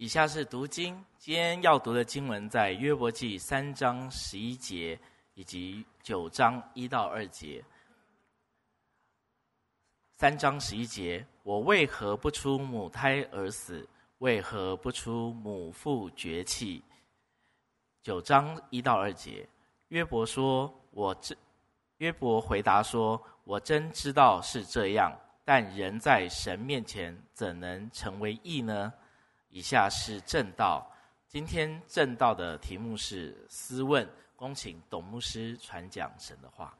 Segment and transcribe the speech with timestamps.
[0.00, 4.96] 以下是读经，今天要读的经文在约伯记三章十一节
[5.34, 7.64] 以及九章一到二节。
[10.14, 13.88] 三章十一节：我为何不出母胎而死？
[14.18, 16.80] 为何不出母腹绝气？
[18.00, 19.48] 九章一到二节，
[19.88, 21.36] 约伯说：“我真。”
[21.98, 25.12] 约伯回答说：“我真知道是这样，
[25.44, 28.92] 但人在神面前怎能成为义呢？”
[29.50, 30.86] 以下是正道，
[31.26, 36.76] 今天正道的题目是“思问”，恭请董牧师传讲神的话。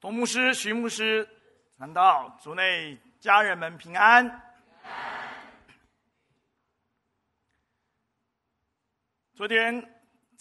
[0.00, 1.26] 董牧师、徐牧师
[1.78, 3.78] 传道，主内家人们。
[3.78, 4.42] 平安。
[9.34, 9.93] 昨天。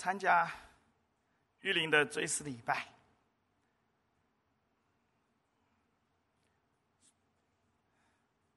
[0.03, 0.51] 参加
[1.61, 2.89] 玉林的追思礼拜，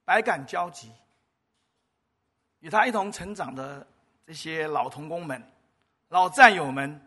[0.04, 0.92] 百感交集。
[2.58, 3.86] 与他一同成长的
[4.26, 5.40] 这些老同工们、
[6.08, 7.00] 老战友们，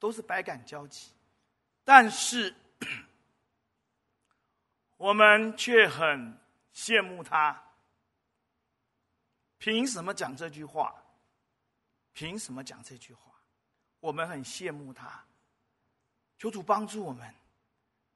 [0.00, 1.12] 都是百感交集。
[1.84, 2.52] 但是，
[4.98, 6.36] 我们却很
[6.74, 7.62] 羡慕他。
[9.58, 10.92] 凭什么讲这句话？
[12.12, 13.35] 凭什么讲这句话？
[14.06, 15.24] 我们很羡慕他，
[16.38, 17.34] 求主帮助我们，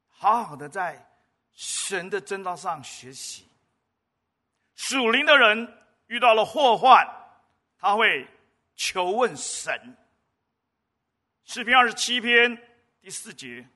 [0.06, 1.04] 好好的在
[1.52, 3.44] 神的正道上学习。
[4.76, 7.04] 属灵的人遇到了祸患，
[7.76, 8.24] 他会
[8.76, 9.96] 求问神。
[11.44, 12.56] 诗篇二十七篇
[13.00, 13.68] 第四节，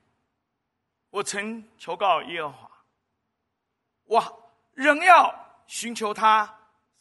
[1.09, 2.71] 我曾求告耶和华，
[4.05, 5.35] 我仍要
[5.67, 6.45] 寻求他，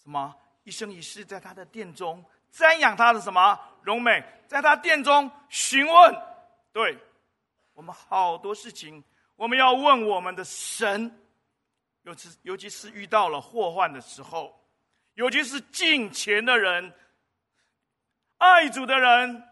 [0.02, 0.34] 什么
[0.64, 4.24] 一生一世在他的殿中瞻仰他的什么荣美。
[4.46, 6.22] 在他殿中询问，
[6.72, 6.98] 对，
[7.72, 9.02] 我们好多事情，
[9.36, 11.10] 我们要问我们的神，
[12.02, 14.54] 尤其尤其是遇到了祸患的时候，
[15.14, 16.92] 尤其是敬虔的人、
[18.38, 19.48] 爱主的人，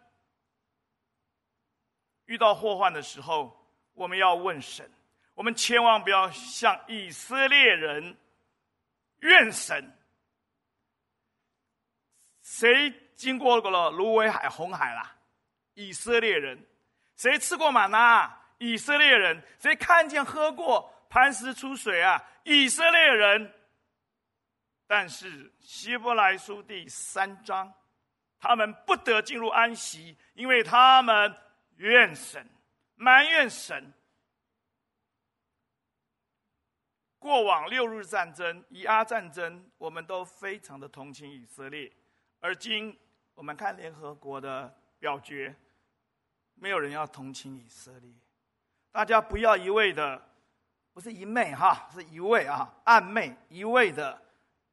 [2.26, 4.88] 遇到祸患的时候，我们要问神，
[5.34, 8.16] 我们千万不要像以色列人
[9.20, 9.96] 怨神，
[12.42, 12.92] 谁？
[13.22, 15.16] 经过过了芦苇海、红海啦，
[15.74, 16.66] 以色列人，
[17.14, 18.36] 谁吃过吗哪？
[18.58, 22.20] 以色列人，谁看见喝过磐石出水啊？
[22.42, 23.54] 以色列人。
[24.88, 27.72] 但是希伯来书第三章，
[28.40, 31.32] 他们不得进入安息，因为他们
[31.76, 32.44] 怨神、
[32.96, 33.94] 埋怨神。
[37.20, 41.92] 过往六日战争、以阿战争，我们都非常的同情以色列，
[42.40, 42.98] 而今。
[43.34, 45.54] 我们看联合国的表决，
[46.54, 48.10] 没有人要同情以色列。
[48.90, 50.22] 大家不要一味的，
[50.92, 54.20] 不是一昧哈，是一味啊，暧昧一味的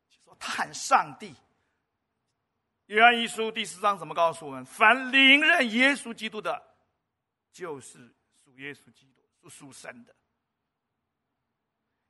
[0.09, 1.34] 说他喊上帝。
[2.88, 4.66] 约翰一书第四章怎么告诉我们？
[4.66, 6.62] 凡领认耶稣基督的，
[7.52, 10.14] 就是属耶稣基督，是属神的。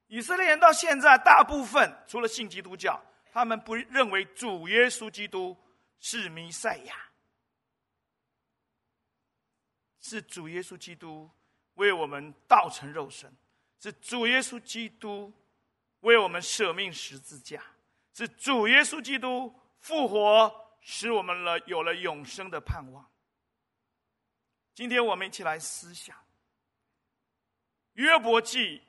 [0.08, 3.00] 以色列人到现在大部分除了信基督教，
[3.32, 5.56] 他们不认为主耶稣基督。
[6.00, 7.10] 是弥赛亚，
[10.00, 11.30] 是主耶稣基督
[11.76, 13.32] 为我们道成肉身，
[13.80, 15.32] 是主耶稣基督
[16.00, 17.64] 为我们舍命十字架，
[18.14, 23.06] 是主耶稣基督复活，使我们了有了永生的盼望。
[24.74, 26.18] 今天我们一起来思想。
[27.94, 28.82] 约伯记，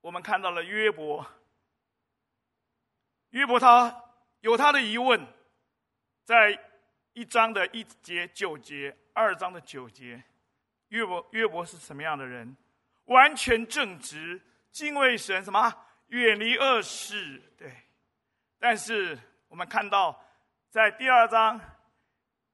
[0.00, 1.26] 我们看到了约伯，
[3.30, 4.04] 约伯他
[4.40, 5.39] 有他的疑问。
[6.30, 6.56] 在
[7.12, 10.22] 一章的一节九节，二章的九节，
[10.90, 12.56] 约伯约伯是什么样的人？
[13.06, 15.74] 完全正直，敬畏神，什么？
[16.06, 17.42] 远离恶事。
[17.58, 17.74] 对。
[18.60, 19.18] 但是
[19.48, 20.24] 我们看到，
[20.68, 21.60] 在第二章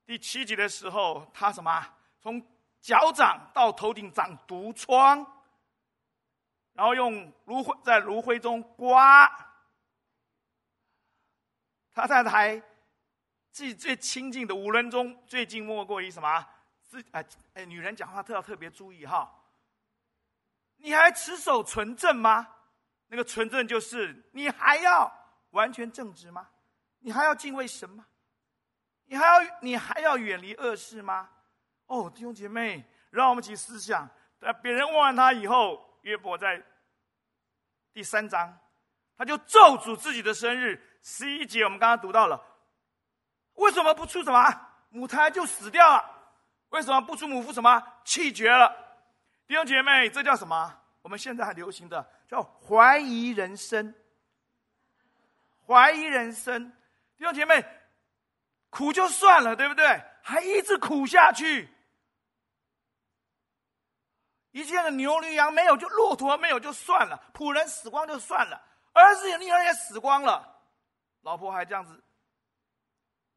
[0.07, 1.87] 第七节的时候，他什么？
[2.19, 2.43] 从
[2.81, 5.19] 脚掌到头顶长毒疮，
[6.73, 9.31] 然后用炉灰在炉灰中刮。
[11.93, 12.63] 他在台。
[13.57, 16.47] 自己最亲近的五人中，最近莫过于什么？
[16.85, 17.25] 自哎
[17.55, 19.35] 哎，女人讲话特要特别注意哈。
[20.77, 22.47] 你还持守纯正吗？
[23.07, 25.11] 那个纯正就是你还要
[25.53, 26.51] 完全正直吗？
[26.99, 28.05] 你还要敬畏神吗？
[29.07, 31.31] 你还要你还要远离恶事吗？
[31.87, 34.07] 哦，弟兄姐妹，让我们一起思想。
[34.39, 36.63] 在别人问完他以后，约伯在
[37.95, 38.55] 第三章，
[39.17, 40.99] 他就咒诅自己的生日。
[41.01, 42.53] 十一节我们刚刚读到了。
[43.57, 46.13] 为什么不出什么母胎就死掉了？
[46.71, 48.75] 为什么不出母腹什么气绝了？
[49.47, 50.75] 弟兄姐妹，这叫什么？
[51.03, 53.95] 我们现在很流行的叫怀疑人生。
[55.67, 56.71] 怀疑人生，
[57.17, 57.65] 弟兄姐妹，
[58.71, 60.03] 苦就算了，对不对？
[60.23, 61.69] 还一直苦下去。
[64.51, 68.61] 一切的牛驴羊没有，就骆驼没有就算了，仆人死光就算了，
[68.93, 70.61] 儿子也女儿也死光了，
[71.23, 72.03] 老婆还这样子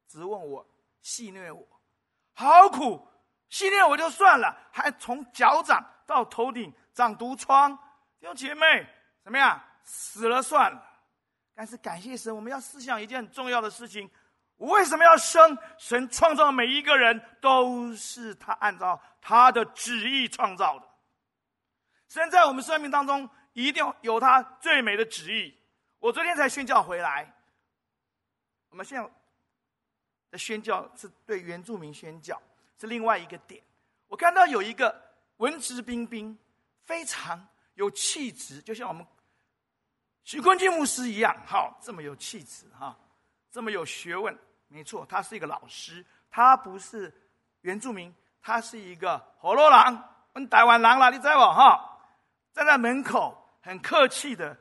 [0.09, 0.67] 质问我、
[1.01, 1.65] 戏虐我，
[2.33, 3.07] 好苦，
[3.47, 7.77] 戏虐我就算了，还从脚掌到头顶长毒疮，
[8.19, 8.87] 弟兄姐妹，
[9.23, 9.61] 怎么样？
[9.83, 10.83] 死了算了。
[11.53, 14.09] 但是感谢神，我们要思想一件很重要的事情：
[14.57, 15.55] 我为什么要生？
[15.77, 20.89] 神创造每一个人都是他按照他的旨意创造的。
[22.07, 25.55] 神在我们生命当中一定有他最美的旨意。
[25.99, 27.31] 我昨天才宣教回来，
[28.69, 29.07] 我们现在
[30.31, 32.41] 的宣教是对原住民宣教，
[32.79, 33.61] 是另外一个点。
[34.07, 34.99] 我看到有一个
[35.37, 36.37] 文质彬彬、
[36.83, 39.05] 非常有气质，就像我们。
[40.25, 42.95] 徐坤金牧师一样，好，这么有气质哈，
[43.49, 44.37] 这么有学问，
[44.67, 47.11] 没错，他是一个老师，他不是
[47.61, 49.95] 原住民，他是一个火罗狼，
[50.33, 51.53] 我们台湾狼了，你知道不？
[51.55, 51.99] 哈，
[52.53, 54.55] 站在门口很客气的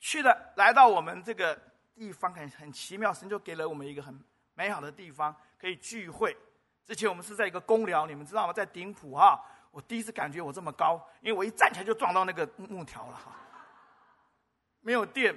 [0.00, 1.60] 去了，来到我们这个
[1.94, 4.18] 地方，很很奇妙，神就给了我们一个很
[4.54, 6.36] 美好的地方可以聚会。
[6.86, 8.52] 之前我们是在一个公寮，你们知道吗？
[8.52, 13.34] 在顶埔哈，我第一次感觉我这么高，因为我一站起来就撞到那个木条了哈。
[14.80, 15.34] 没有电，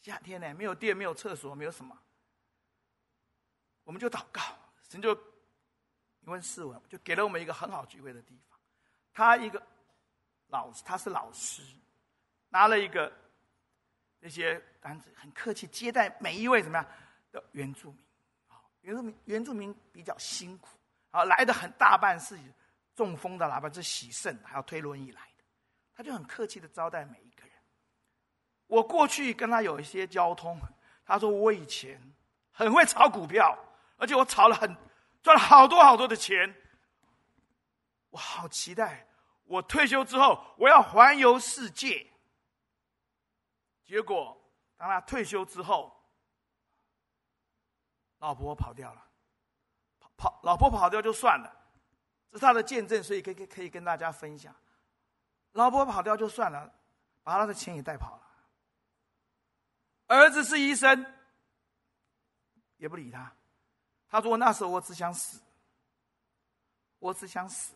[0.00, 1.98] 夏天呢，没有电，没有厕所，没有什么，
[3.82, 4.40] 我们就祷告，
[4.88, 5.12] 神就
[6.20, 8.56] 一问四问，就给了我们一个很好聚会的地方。
[9.12, 9.60] 他一个
[10.46, 11.62] 老师，他是老师，
[12.50, 13.12] 拿了一个
[14.20, 16.86] 那些单子，很客气接待每一位怎么样
[17.32, 18.05] 的原住民。
[18.86, 20.68] 原住民原住民比较辛苦，
[21.10, 22.38] 啊来的很大半是
[22.94, 25.44] 中风的，哪怕是洗肾，还要推轮椅来的，
[25.92, 27.52] 他就很客气的招待每一个人。
[28.68, 30.56] 我过去跟他有一些交通，
[31.04, 32.00] 他说我以前
[32.52, 33.58] 很会炒股票，
[33.96, 34.76] 而且我炒了很
[35.20, 36.54] 赚了好多好多的钱。
[38.10, 39.04] 我好期待
[39.46, 42.06] 我退休之后我要环游世界。
[43.84, 44.40] 结果
[44.76, 45.92] 当他退休之后，
[48.26, 49.00] 老婆跑掉了，
[50.00, 51.56] 跑跑老婆跑掉就算了，
[52.32, 54.52] 这是他的见证，所以可以可以跟大家分享。
[55.52, 56.74] 老婆跑掉就算了，
[57.22, 58.22] 把他的钱也带跑了。
[60.08, 61.06] 儿子是医生，
[62.78, 63.32] 也不理他。
[64.08, 65.40] 他说：“那时候我只想死，
[66.98, 67.74] 我只想死。”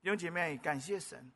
[0.00, 1.32] 弟兄姐妹，感谢神。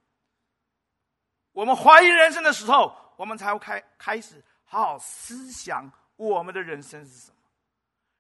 [1.51, 7.36] 我们怀疑人生的时候，我们才会开开始好好思想我们的人生是什么。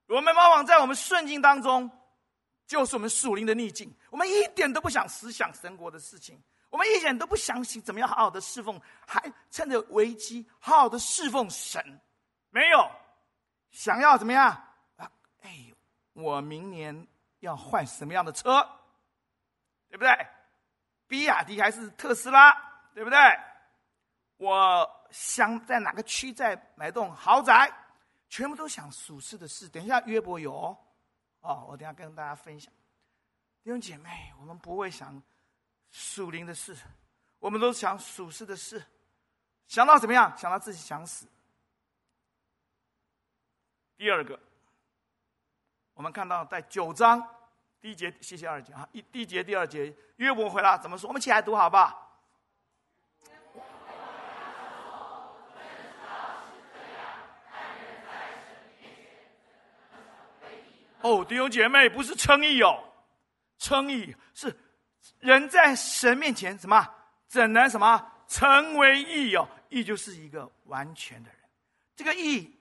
[0.07, 1.91] 我们往往在我们顺境当中，
[2.67, 3.95] 就是我们属灵的逆境。
[4.11, 6.43] 我们一点都不想思想神国的事情。
[6.69, 12.01] 我们一点都不相信怎么样好好的侍奉，还趁着危机好好的侍奉神，
[12.51, 12.91] 没有
[13.71, 14.47] 想要怎么样
[14.97, 15.11] 啊？
[15.43, 15.73] 哎，
[16.13, 17.07] 我明年
[17.41, 18.69] 要换什么样的车，
[19.89, 20.27] 对不对？
[21.07, 22.53] 比亚迪还是特斯拉，
[22.93, 23.19] 对不对？
[24.37, 27.73] 我想在哪个区再买栋豪宅，
[28.29, 29.69] 全部都想属世的事。
[29.69, 30.79] 等一下约伯有哦，
[31.41, 32.73] 哦，我等下跟大家分享。
[33.63, 35.23] 弟兄姐妹，我们不会想。
[35.93, 36.77] 属灵的事，
[37.39, 38.85] 我们都想属世的事，
[39.67, 40.37] 想到怎么样？
[40.37, 41.27] 想到自己想死。
[43.97, 44.39] 第二个，
[45.95, 47.27] 我们看到在九章
[47.81, 51.09] 第一节，谢谢二姐啊，一第一节第二节，约伯回答怎么说？
[51.09, 52.06] 我们起来读好不好？
[61.07, 62.83] 哦，弟兄姐妹，不是称义哦，
[63.59, 64.55] 称义是。
[65.21, 66.85] 人在神面前，什么
[67.29, 69.49] 怎能什么成为义哦？
[69.69, 71.39] 义就是一个完全的人。
[71.95, 72.53] 这个义，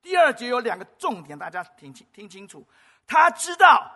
[0.00, 2.64] 第二节有两个重点，大家听清听清楚。
[3.04, 3.90] 他知道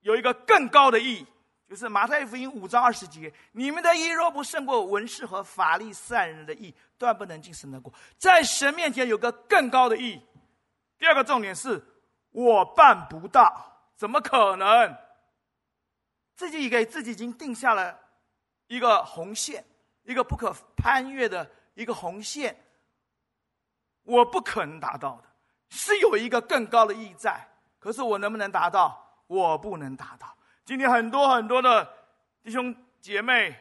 [0.00, 1.24] 有一个更高的义，
[1.68, 7.92] 就是马太福音五章二十节：你们的义若不胜过文士和法利赛人的义，断不能进神的国。
[8.18, 10.20] 在神面前有个更高的义。
[10.98, 11.80] 第二个重点是
[12.34, 14.96] 我办不到，怎么可能？
[16.34, 17.96] 自己给自己已经定下了
[18.66, 19.64] 一个红线，
[20.02, 22.56] 一个不可攀越的一个红线，
[24.02, 25.24] 我不可能达到的，
[25.68, 27.48] 是有一个更高的义在，
[27.78, 29.00] 可是我能不能达到？
[29.28, 30.36] 我不能达到。
[30.64, 31.88] 今天很多很多的
[32.42, 33.56] 弟兄姐妹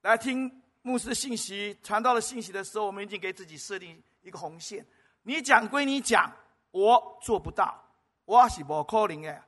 [0.00, 4.86] 来听牧师信息、传道的信息的时候，我们已经给自己设定一个红线。
[5.22, 6.32] 你讲归你讲，
[6.70, 7.78] 我做不到，
[8.26, 9.42] 我是不可能的。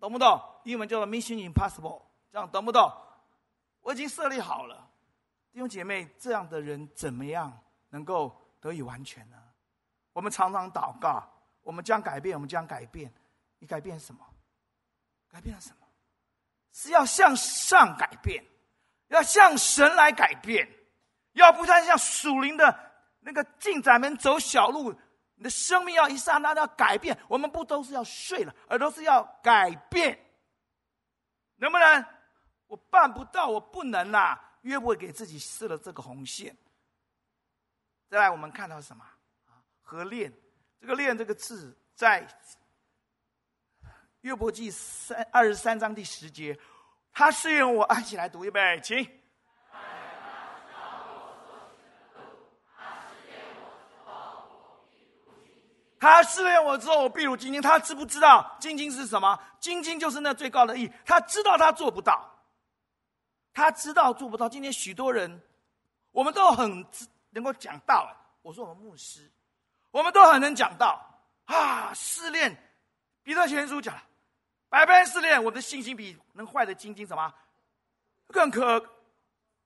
[0.00, 0.42] 懂不懂？
[0.64, 2.02] 英文叫做 Mission Impossible，
[2.32, 2.90] 这样懂不懂？
[3.82, 4.90] 我已经设立好了，
[5.52, 7.56] 弟兄姐妹，这样的人怎么样
[7.90, 9.36] 能够得以完全呢？
[10.12, 11.22] 我们常常祷告，
[11.62, 13.12] 我们将改变，我们将改变。
[13.58, 14.26] 你改变什么？
[15.30, 15.86] 改变了什么？
[16.72, 18.42] 是要向上改变，
[19.08, 20.66] 要向神来改变，
[21.32, 22.74] 要不断像属灵的
[23.20, 24.94] 那个进展门走小路。
[25.40, 30.22] 你的生命要一刹那要改变，我们不都是要睡了，而都是要改变，
[31.56, 32.04] 能不能？
[32.66, 34.58] 我办不到，我不能呐、啊！
[34.60, 36.54] 约伯给自己设了这个红线。
[38.10, 39.02] 再来，我们看到什么？
[39.80, 40.30] 和练，
[40.78, 42.28] 这个“练”这个字，在
[44.20, 46.60] 约伯记三二十三章第十节，
[47.14, 49.19] 他是用我，一起来读一遍，请。
[56.00, 57.60] 他试炼我之后，我必如精金。
[57.60, 59.38] 他知不知道精金是什么？
[59.60, 60.90] 精金就是那最高的义。
[61.04, 62.26] 他知道他做不到，
[63.52, 64.48] 他知道做不到。
[64.48, 65.42] 今天许多人，
[66.10, 66.86] 我们都很
[67.28, 68.10] 能够讲道。
[68.40, 69.30] 我说我们牧师，
[69.90, 70.98] 我们都很能讲道
[71.44, 71.92] 啊。
[71.92, 72.56] 试炼，
[73.22, 74.02] 彼得前书讲了，
[74.70, 77.30] 百般试炼，我的信心比能坏的精金什么
[78.28, 78.82] 更可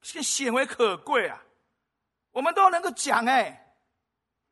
[0.02, 1.40] 显为可贵啊。
[2.32, 3.76] 我们都能够讲哎，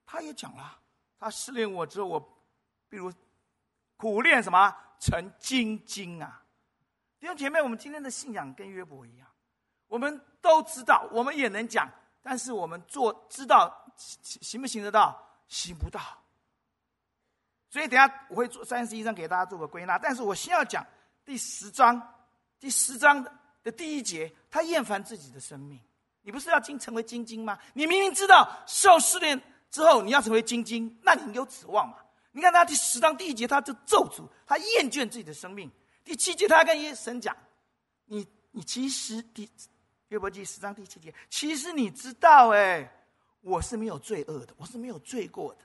[0.06, 0.78] 他也讲了。
[1.22, 2.20] 他试炼我之后，我，
[2.88, 3.12] 比如
[3.96, 6.42] 苦练什么成精精啊！
[7.20, 9.28] 弟兄姐妹，我们今天的信仰跟约伯一样，
[9.86, 11.88] 我们都知道，我们也能讲，
[12.24, 15.16] 但是我们做知道行不行得到？
[15.46, 16.00] 行不到。
[17.70, 20.84] 所以等下我会做三十一章给大家做个归纳，但是我先要讲
[21.24, 22.02] 第十章，
[22.58, 23.24] 第十章
[23.62, 25.80] 的第一节，他厌烦自己的生命。
[26.22, 27.56] 你不是要精成为精精吗？
[27.74, 29.40] 你明明知道受试炼。
[29.72, 31.96] 之后你要成为精金，那你有指望吗？
[32.30, 35.68] 你看他第十章第一节，他就咒诅，他厌倦自己的生命。
[36.04, 37.36] 第七节，他跟耶神讲
[38.06, 39.48] ：“你你其实第
[40.08, 42.90] 约伯记十章第七节，其实你知道，哎，
[43.40, 45.60] 我是没有罪恶的，我是没有罪过的。”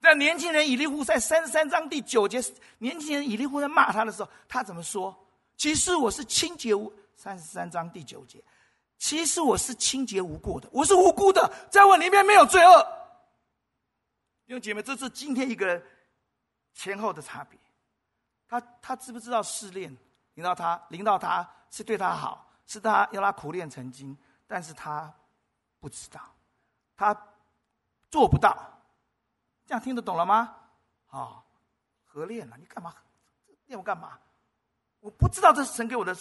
[0.00, 2.42] 在年轻人以利户在三十三章第九节，
[2.78, 5.14] 年轻人以利户在骂他的时候，他怎么说？
[5.56, 8.42] 其实我是清洁无三十三章第九节，
[8.96, 12.86] 其实我是清洁无过的，我是无辜的，在我里面没有罪恶。
[14.48, 15.82] 弟兄姐妹，这是今天一个
[16.72, 17.60] 前后的差别。
[18.48, 19.94] 他他知不知道试炼
[20.32, 25.14] 领到他，领到他是对他好，是他要他苦练成精，但是他
[25.78, 26.34] 不知道，
[26.96, 27.14] 他
[28.10, 28.56] 做不到。
[29.66, 30.56] 这样听得懂了吗？
[31.08, 31.42] 啊、哦，
[32.06, 32.56] 何练了？
[32.56, 32.94] 你干嘛
[33.66, 34.18] 练我干嘛？
[35.00, 36.16] 我不知道这是神给我的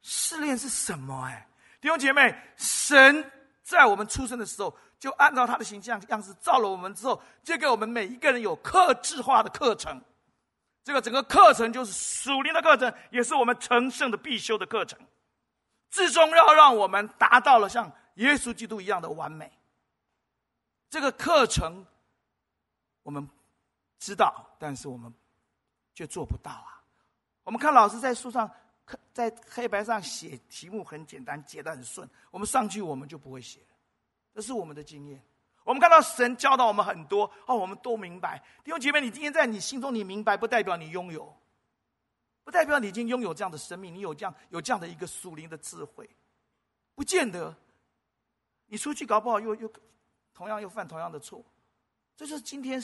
[0.00, 1.46] 试炼是什么哎，
[1.82, 3.30] 弟兄姐妹，神
[3.62, 4.74] 在我们出生的时候。
[5.02, 10.00] 就按照他的形象样式造了我们之后，就给我们每一个人有克制化的课程。
[10.84, 14.96] 这个整个课程就是属灵的课程，也是我们成圣的必修的课程。
[15.90, 19.50] 最终要让我们达到了像耶稣基督一样的完美。
[20.88, 21.84] 这个课程
[23.02, 23.28] 我们
[23.98, 25.12] 知道，但是我们
[25.94, 26.80] 却做不到啊。
[27.42, 28.48] 我们看老师在书上、
[29.12, 33.58] 在黑白上写题目很简单，解得很顺，我们上去我们就不会写。
[34.34, 35.22] 这是我们的经验。
[35.64, 38.42] 我们看到神教导我们很多哦，我们都明白。
[38.64, 41.32] 弟兄姐妹，你今天在你心中你明白，不代表你拥有，
[42.42, 46.10] 不代表你已经拥有这样的生命，你有这样有这样的一个属灵的智慧，
[46.96, 47.54] 不见得。
[48.66, 49.72] 你出去搞不好又又
[50.34, 51.44] 同样又犯同样的错。
[52.16, 52.82] 这就是今天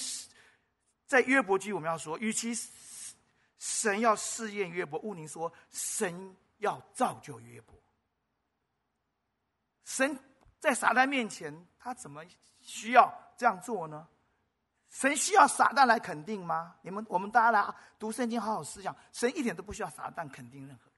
[1.04, 2.54] 在约伯记我们要说，与其
[3.58, 7.74] 神要试验约伯，毋宁说神要造就约伯，
[9.84, 10.16] 神。
[10.58, 12.22] 在撒旦面前，他怎么
[12.60, 14.06] 需要这样做呢？
[14.90, 16.74] 神需要撒旦来肯定吗？
[16.82, 18.96] 你们，我们大家来读圣经，好好思想。
[19.12, 20.92] 神一点都不需要撒旦肯定任何人。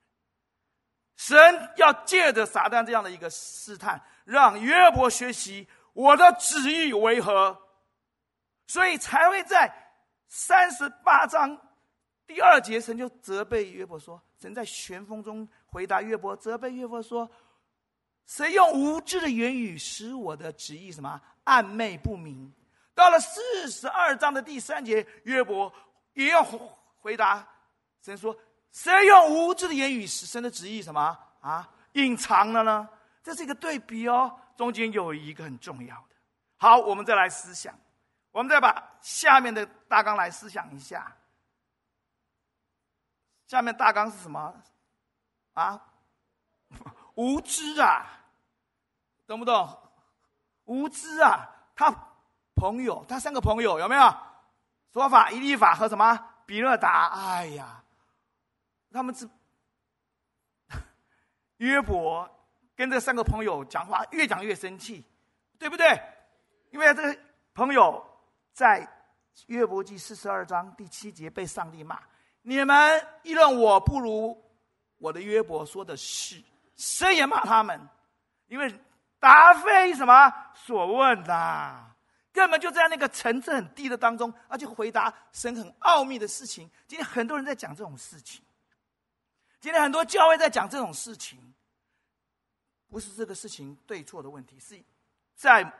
[1.17, 7.61] 神要借着撒旦这样的一个试探，让约伯学习我的旨意为何，
[8.67, 9.71] 所以才会在
[10.29, 11.61] 三十八章
[12.27, 17.31] 第二节，神就责备约伯说：“神在旋风中回答约伯，责备约伯说。”
[18.31, 22.55] 谁用无知的言语使我的旨意什么暧昧不明？
[22.95, 25.73] 到了四十二章的第三节，约伯
[26.13, 26.41] 也要
[27.01, 27.45] 回答
[28.01, 28.35] 神说
[28.71, 32.89] ：“谁用无知的言语使神的旨意什么啊隐藏了呢？”
[33.21, 36.15] 这是一个对比哦，中间有一个很重要的。
[36.57, 37.77] 好，我们再来思想，
[38.31, 41.17] 我们再把下面的大纲来思想一下。
[43.49, 44.55] 下面大纲是什么
[45.55, 45.85] 啊？
[47.17, 48.19] 无知啊！
[49.31, 49.79] 懂不懂？
[50.65, 51.49] 无知啊！
[51.77, 51.95] 他
[52.57, 54.13] 朋友，他三个朋友有没有？
[54.93, 56.19] 说法、以利法和什么？
[56.47, 57.11] 比勒达。
[57.15, 57.85] 哎呀，
[58.91, 59.31] 他们是
[61.59, 62.29] 约伯
[62.75, 65.05] 跟这三个朋友讲话，越讲越生气，
[65.61, 66.03] 对不对？
[66.73, 67.17] 因为这个
[67.55, 68.05] 朋友
[68.53, 68.85] 在
[69.47, 72.01] 约伯记四十二章第七节被上帝骂
[72.43, 74.37] ：“你们议论我不如
[74.99, 76.43] 我的约伯说的是。”
[76.75, 77.81] 神也骂他们，
[78.49, 78.75] 因为
[79.21, 81.87] 答非什么所问呐。
[82.33, 86.71] 根本就在那个层次很低的当中，而且回答神很奥秘的事情。
[86.87, 88.41] 今天很多人在讲这种事情，
[89.61, 91.39] 今天很多教会在讲这种事情，
[92.89, 94.81] 不是这个事情对错的问题，是
[95.35, 95.71] 在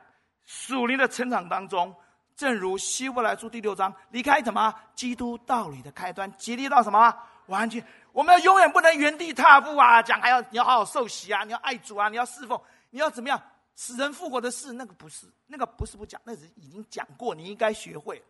[0.45, 1.95] 属灵的成长当中，
[2.35, 7.17] 正如希伯来书第六章，离开什么基督道理的开端，激励到什么
[7.47, 10.03] 完全，我们要永远不能原地踏步啊！
[10.03, 13.43] 讲还要你要好好受洗啊，你要爱主啊，你要侍奉，你要怎么样？
[13.77, 18.23] 死人复活的事，那个不是，那个不是不讲，那是已经讲过，你应该学会。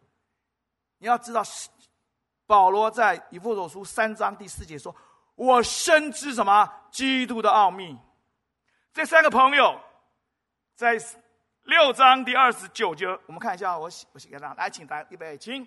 [0.99, 1.43] 你要知道，
[2.47, 4.95] 保罗在以弗所书三章第四节说
[5.35, 6.71] ：“我深知什么？
[6.93, 7.99] 基督的奥秘。”
[8.95, 9.81] 这三个朋友
[10.77, 10.97] 在
[11.63, 15.67] 六章第二十九节，我们看一下，我写我写给大家，来，请大家预备，请。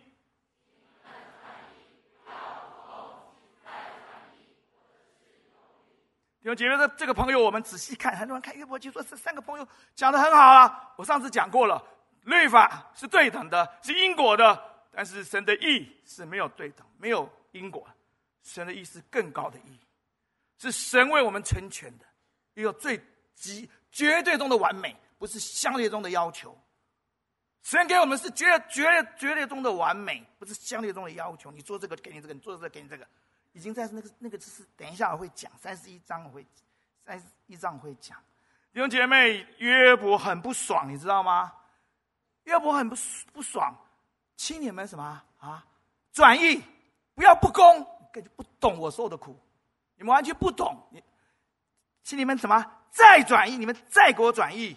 [6.44, 10.94] 弟兄姐妹，这这个朋友，我们仔细看，很多人看约伯记说这三个朋友讲得很好啊。
[10.98, 11.82] 我上次讲过了，
[12.24, 17.88] 律法是对等的，是因果的，但是神的意是没有对等，没有因果，
[18.44, 19.80] 神的意是更高的意，
[20.58, 22.04] 是神为我们成全的
[22.56, 23.02] 一个最
[23.36, 26.54] 极绝对中的完美，不是相对中的要求。
[27.62, 28.84] 神给我们是绝绝
[29.18, 31.50] 绝对中的完美，不是相对中的要求。
[31.52, 33.08] 你做这个给你这个，你做这个给你这个。
[33.53, 36.45] 已经在那个那个就是，等一下我会讲三十一章，我会
[37.05, 38.17] 三十一章我会讲。
[38.74, 41.53] 弟兄姐妹，约伯很不爽，你知道吗？
[42.45, 42.95] 约伯很不
[43.31, 43.74] 不爽，
[44.36, 45.65] 请你们什么啊？
[46.12, 46.62] 转意，
[47.13, 49.39] 不要不公，根本不懂我受的苦，
[49.95, 50.75] 你们完全不懂。
[50.89, 51.03] 你，
[52.03, 53.55] 请你们什么再转意？
[53.55, 54.75] 你们再给我转意，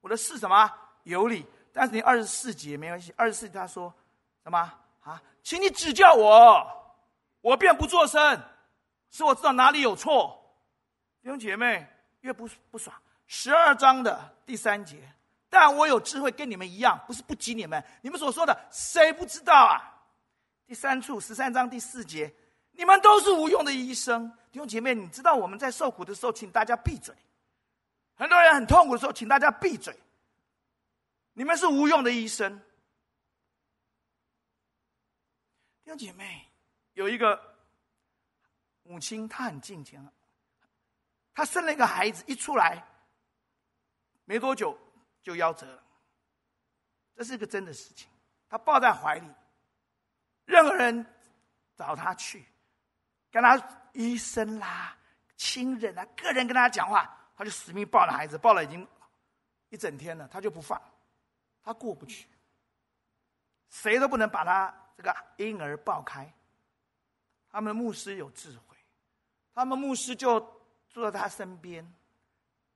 [0.00, 0.70] 我的事什么
[1.02, 1.46] 有理？
[1.72, 3.92] 但是你二十四节没关系，二十四节他说
[4.42, 4.58] 什么
[5.02, 5.22] 啊？
[5.42, 6.66] 请你指教我。
[7.40, 8.42] 我便不作声，
[9.10, 10.34] 是我知道哪里有错。
[11.22, 11.86] 弟兄姐妹，
[12.20, 12.94] 越不不爽。
[13.26, 14.96] 十二章的第三节，
[15.48, 17.82] 但我有智慧，跟你们一样，不是不及你们。
[18.02, 19.78] 你们所说的，谁不知道啊？
[20.66, 22.32] 第三处十三章第四节，
[22.72, 24.28] 你们都是无用的医生。
[24.50, 27.14] 弟兄姐妹，你知道我们在受苦的时候，请大家闭嘴。
[28.14, 29.94] 很多人很痛苦的时候，请大家闭嘴。
[31.34, 32.58] 你们是无用的医生。
[35.84, 36.47] 弟兄姐妹。
[36.98, 37.40] 有一个
[38.82, 40.04] 母亲，她很敬虔，
[41.32, 42.84] 她生了一个孩子，一出来
[44.24, 44.76] 没多久
[45.22, 45.80] 就夭折了。
[47.14, 48.10] 这是一个真的事情。
[48.48, 49.32] 她抱在怀里，
[50.44, 51.06] 任何人
[51.76, 52.44] 找她去，
[53.30, 53.56] 跟她
[53.92, 54.98] 医生啦、
[55.36, 58.84] 亲人啊，个人跟她讲话，她就死命抱着孩子，抱了已经
[59.68, 60.82] 一整天了，她就不放，
[61.62, 62.28] 她过不去，
[63.68, 66.34] 谁都不能把她这个婴儿抱开。
[67.50, 68.76] 他们的牧师有智慧，
[69.54, 70.38] 他们牧师就
[70.88, 71.90] 坐在他身边，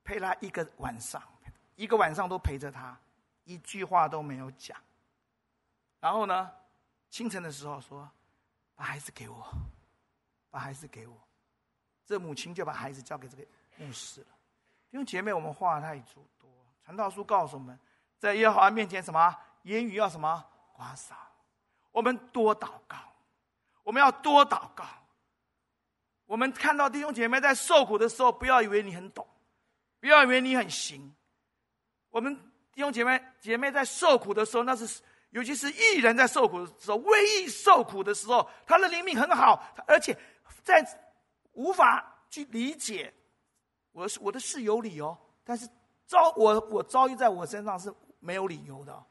[0.03, 1.21] 陪他一个晚上，
[1.75, 2.97] 一个晚上都陪着他，
[3.43, 4.77] 一句话都没有讲。
[5.99, 6.51] 然后呢，
[7.09, 8.09] 清晨的时候说
[8.75, 9.47] ：“把孩子给我，
[10.49, 11.15] 把孩子给我。”
[12.05, 13.45] 这母亲就把孩子交给这个
[13.77, 14.27] 牧师了。
[14.89, 16.23] 因为姐妹，我们话太多，
[16.83, 17.79] 传道书告诉我们，
[18.19, 21.15] 在耶和华面前什么言语要什么寡少，
[21.91, 22.97] 我们多祷告。
[23.83, 24.85] 我们要多祷告。
[26.25, 29.27] 我们看到弟兄姐妹在受苦的时候，不要以为你很懂，
[29.99, 31.13] 不要以为你很行。
[32.09, 32.35] 我们
[32.71, 40.17] 弟兄姐妹姐妹在受苦的时候，那是尤其是义人在受苦的时候，为义受苦的时候，他的灵命很好，而且
[40.63, 40.83] 在
[41.51, 43.13] 无法去理解
[43.91, 45.67] 我我的事有理由，但是
[46.07, 49.05] 遭我我遭遇在我身上是没有理由的。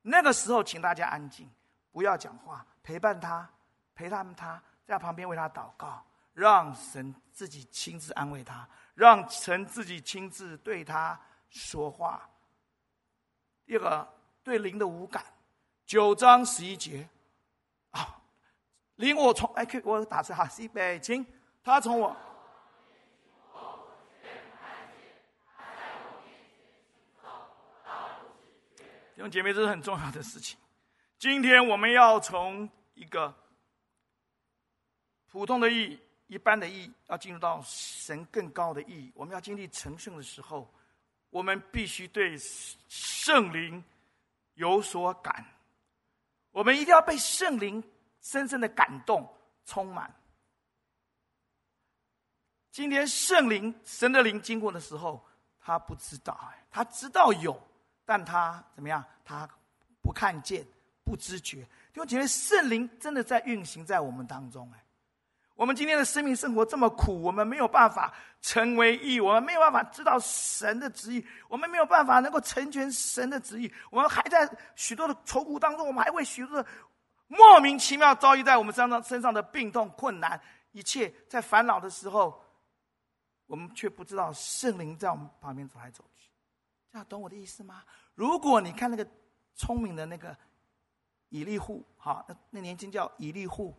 [0.00, 1.50] 那个时候，请大家安静，
[1.90, 3.50] 不要讲话，陪伴他。
[3.94, 12.28] 陪他们，他在旁边为他祷告，让神自己亲自安慰他，让神自己亲自对他说话。
[13.64, 14.08] 第二个，
[14.42, 15.24] 对灵的无感，
[15.86, 17.08] 九章十一节
[17.90, 18.20] 啊，
[18.96, 21.24] 灵我从哎，我打字哈，西北，请
[21.62, 22.16] 他从我
[29.14, 30.58] 弟兄姐妹，这是很重要的事情。
[31.18, 33.41] 今天我们要从一个。
[35.32, 39.10] 普通的义，一般的义，要进入到神更高的义。
[39.14, 40.70] 我们要经历成圣的时候，
[41.30, 42.36] 我们必须对
[42.86, 43.82] 圣灵
[44.52, 45.42] 有所感。
[46.50, 47.82] 我们一定要被圣灵
[48.20, 49.26] 深深的感动
[49.64, 50.14] 充满。
[52.70, 55.24] 今天圣灵、神的灵经过的时候，
[55.58, 57.58] 他不知道，哎，他知道有，
[58.04, 59.02] 但他怎么样？
[59.24, 59.48] 他
[60.02, 60.62] 不看见，
[61.02, 61.62] 不知觉。
[61.62, 64.81] 弟兄姐妹，圣灵真的在运行在我们当中，哎。
[65.54, 76.68] 我们今天的生命生活这么苦，我们没有办法成为义，我们没有办法知道神的旨意，我们没有办法能够成全神的旨意，我们还在许多的愁苦当中，我们还为许多的
[77.28, 80.40] 莫名其妙遭遇在我们身上身上的病痛、困难，
[80.72, 82.42] 一切在烦恼的时候，
[83.46, 86.30] 我们却不知道圣灵在我们旁边走来走去。
[86.90, 87.84] 这样懂我的意思吗？
[88.14, 89.06] 如果你看那个
[89.54, 90.36] 聪明的那个
[91.28, 93.76] 以利户，哈，那那年轻叫以利户。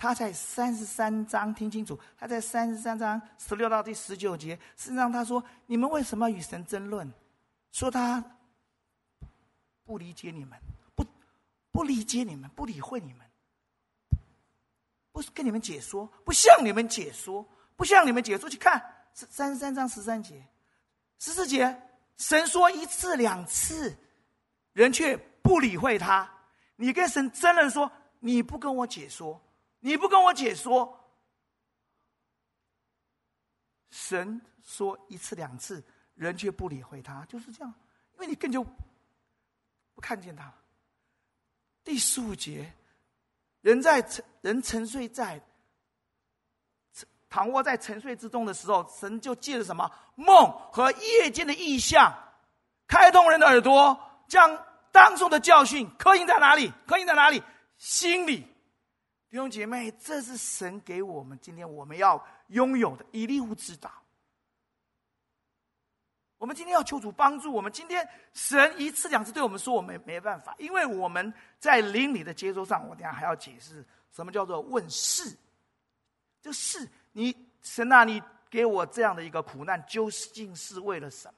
[0.00, 7.12] 他在三十三章听清楚，他在三十三章十六到第十九节，实际上他说：“你们为什么与神争论？
[7.70, 8.24] 说他
[9.84, 10.58] 不理解你们，
[10.94, 11.04] 不
[11.70, 13.26] 不理解你们，不理会你们，
[15.12, 18.48] 不是跟你们解说，不向你们解说，不向你们解说。
[18.48, 18.82] 去看
[19.12, 20.42] 三十三章十三节、
[21.18, 21.78] 十四节，
[22.16, 23.94] 神说一次两次，
[24.72, 26.26] 人却不理会他。
[26.76, 29.38] 你跟神争论说，你不跟我解说。”
[29.80, 30.98] 你不跟我解说，
[33.90, 35.82] 神说一次两次，
[36.14, 37.74] 人却不理会他，就是这样，
[38.14, 38.62] 因为你根本就
[39.94, 40.52] 不看见他。
[41.82, 42.72] 第十五节，
[43.62, 45.42] 人在沉人沉睡在
[47.30, 52.12] 躺卧在沉睡之中的时候，神就借着什么梦和夜间的异象，
[52.86, 56.70] 开通人的耳朵，将当中的教训刻印在哪里？
[56.86, 57.42] 刻印在哪里？
[57.78, 58.46] 心里。
[59.30, 63.88] 弟兄姐妹，这是神给我们今天我们要拥有的以利户之道。
[66.36, 67.70] 我们今天要求主帮助我们。
[67.70, 75.32] 今天神一次两次对我们说，我们没办法，因为我们在灵里的接收上，我等下还要解释什么叫做问事。
[76.42, 81.34] 就是你神啊，你给我这样的一个苦难，究竟是为了什么？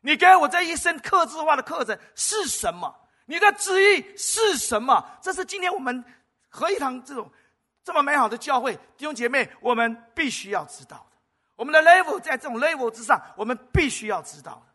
[0.00, 2.94] 你给我这一生客制化的课程是什么？
[3.24, 5.02] 你的旨意是什么？
[5.22, 6.04] 这是今天我们。
[6.54, 7.28] 合一堂这种
[7.82, 11.16] 这么美好的教会，弟兄姐妹，我们必须要知道的。
[11.56, 14.72] 我们的 level 在这种 level 之上，我们必须要知道的。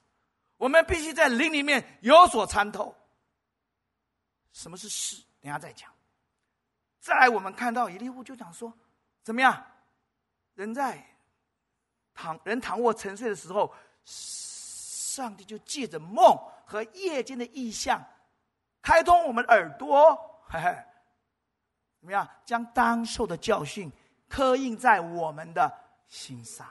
[0.58, 2.94] 我们必须在灵里面有所参透。
[4.52, 5.24] 什么是事？
[5.40, 5.90] 等下再讲。
[7.00, 8.74] 再来，我们看到以利户就讲说，
[9.24, 9.66] 怎么样？
[10.56, 11.02] 人在
[12.14, 18.06] 躺人躺卧沉睡的时候，上帝就借着梦和夜间的意象，
[18.82, 20.14] 开通我们耳朵，
[20.50, 20.78] 嘿嘿。
[22.00, 22.28] 怎么样？
[22.46, 23.92] 将当受的教训
[24.28, 25.72] 刻印在我们的
[26.08, 26.68] 心上。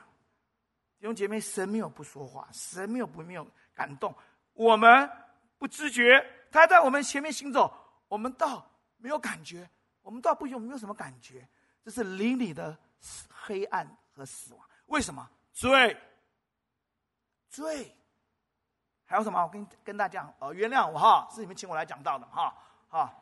[0.97, 4.13] 弟兄姐妹，神没有不说话，神没有不没有感动，
[4.53, 5.09] 我们
[5.57, 7.73] 不知觉，他在我们前面行走，
[8.07, 9.69] 我们倒没有感觉，
[10.01, 11.47] 我们倒不有没有什么感觉，
[11.83, 12.77] 这是灵里的
[13.29, 14.67] 黑暗和死亡。
[14.87, 15.29] 为什么？
[15.53, 15.95] 罪，
[17.49, 17.95] 罪，
[19.05, 19.41] 还有什么？
[19.41, 22.53] 我跟跟大家讲，哦，原谅我哈，是你们请我来讲道的哈，
[22.89, 23.13] 哈。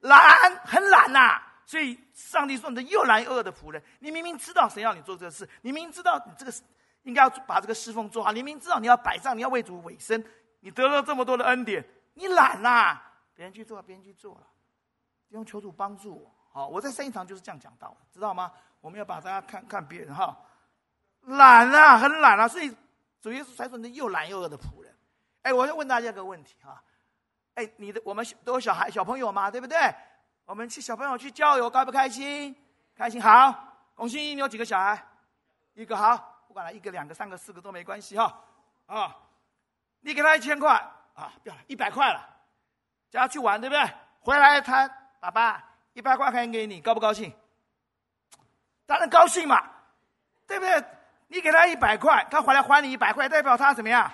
[0.00, 6.52] 懒，很懒呐、所以上帝说你的又懒又恶的仆人，你明明知道谁要你做这事，你明知道你这个
[7.02, 10.24] 应该要把这个侍奉做好，你明知道你要摆上，你要为主委身，
[10.60, 13.00] 你得了这么多的恩典，你懒呐、
[13.34, 14.46] 别人去做，别人去做了，
[15.28, 16.34] 用求主帮助我。
[16.52, 18.52] 好，我在圣经堂就是这样讲道，知道吗？
[18.80, 20.36] 我们要把大家看看别人哈，
[21.22, 22.74] 懒啊，很懒啊，所以
[23.20, 24.94] 主耶稣才说你又懒又恶的仆人。
[25.42, 26.82] 哎，我要问大家一个问题哈。
[27.56, 29.76] 哎，你的我们都有小孩小朋友嘛，对不对？
[30.44, 32.54] 我们去小朋友去郊游，开不开心？
[32.94, 33.52] 开心，好。
[33.94, 35.02] 龚欣怡，你有几个小孩？
[35.72, 36.16] 一个好，
[36.46, 38.44] 不管了，一个、两个、三个、四个都没关系哈。
[38.86, 39.16] 啊，
[40.00, 40.74] 你给他一千块
[41.14, 42.20] 啊，不要了，一百块了，
[43.10, 43.82] 叫他去玩，对不对？
[44.20, 44.86] 回来他
[45.18, 45.64] 爸爸
[45.94, 47.32] 一百块钱给你，高不高兴？
[48.84, 49.62] 当然高兴嘛，
[50.46, 50.84] 对不对？
[51.28, 54.12] 你给他一百块，他回来还你一百块，代表他怎么样？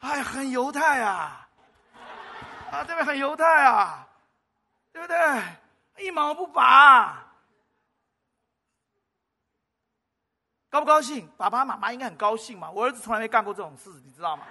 [0.00, 1.48] 哎，很犹太啊。
[2.70, 3.04] 啊，对不对？
[3.04, 4.06] 很犹太啊，
[4.92, 5.16] 对不对？
[5.98, 7.22] 一毛不拔，
[10.70, 11.28] 高不高兴？
[11.36, 12.70] 爸爸妈妈应该很高兴嘛。
[12.70, 14.46] 我儿子从来没干过这种事，你知道吗？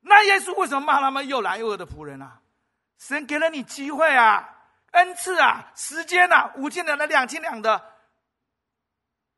[0.00, 2.40] 那耶稣为什么骂他们又懒又恶的仆人啊？
[2.98, 4.48] 神给了你机会啊，
[4.92, 7.94] 恩赐啊，时间啊，五千两的两千两的，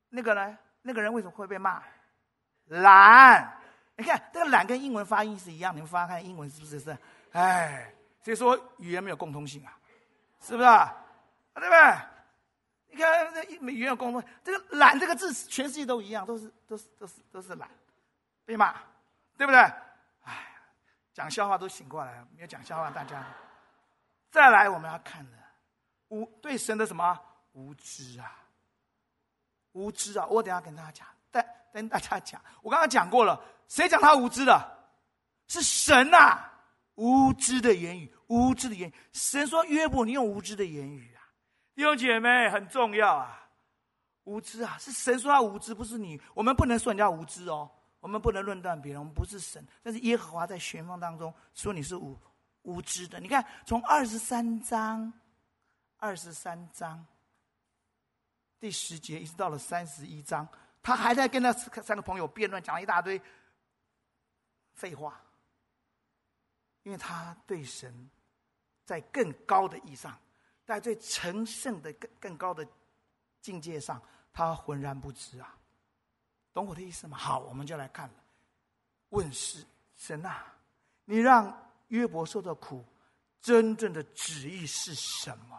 [0.08, 0.58] 那个呢？
[0.82, 1.82] 那个人为什么会被骂？
[2.66, 3.60] 懒。
[3.96, 6.96] 你看这个懒跟英文发音是一样，你们发发看英文是不是是？
[7.32, 9.78] 哎，所以说语言没有共通性啊，
[10.40, 10.92] 是不是啊？
[11.54, 11.98] 对不对？
[12.90, 17.68] 你看这语言有共通，这个懒这个字全世界都一样，都是都是都是都是懒，
[18.44, 18.74] 对吗？
[19.36, 19.60] 对不对？
[20.22, 20.46] 哎，
[21.12, 23.24] 讲笑话都醒过来了，没有讲笑话大家。
[24.30, 25.32] 再来我们要看的
[26.08, 27.20] 无对神的什么
[27.52, 28.38] 无知啊？
[29.72, 30.26] 无知啊！
[30.26, 31.44] 我等下跟大家讲，但
[31.74, 34.78] 跟大家讲，我刚刚讲过了，谁讲他无知的？
[35.48, 36.50] 是神呐、啊！
[36.94, 38.94] 无知的言语，无知的言语。
[39.12, 41.20] 神说约伯，你用无知的言语啊！
[41.74, 43.50] 弟兄姐妹很重要啊！
[44.22, 46.18] 无知啊，是神说他无知，不是你。
[46.32, 47.68] 我们不能说人家无知哦，
[47.98, 49.66] 我们不能论断别人，我们不是神。
[49.82, 52.16] 但是耶和华在旋风当中说你是无
[52.62, 53.18] 无知的。
[53.18, 55.12] 你看，从二十三章，
[55.96, 57.04] 二十三章
[58.60, 60.48] 第十节，一直到了三十一章，
[60.84, 63.20] 他还在跟那三个朋友辩论，讲了一大堆
[64.74, 65.20] 废话。
[66.82, 68.10] 因为他对神，
[68.84, 70.20] 在更高的意义上，
[70.66, 72.68] 在最神圣的更更高的
[73.40, 73.98] 境界上，
[74.30, 75.58] 他浑然不知啊，
[76.52, 77.16] 懂我的意思吗？
[77.16, 78.14] 好，我们就来看了。
[79.08, 79.64] 问世
[79.96, 80.54] 神啊，
[81.06, 82.84] 你让约伯受的苦，
[83.40, 85.58] 真正的旨意是什么？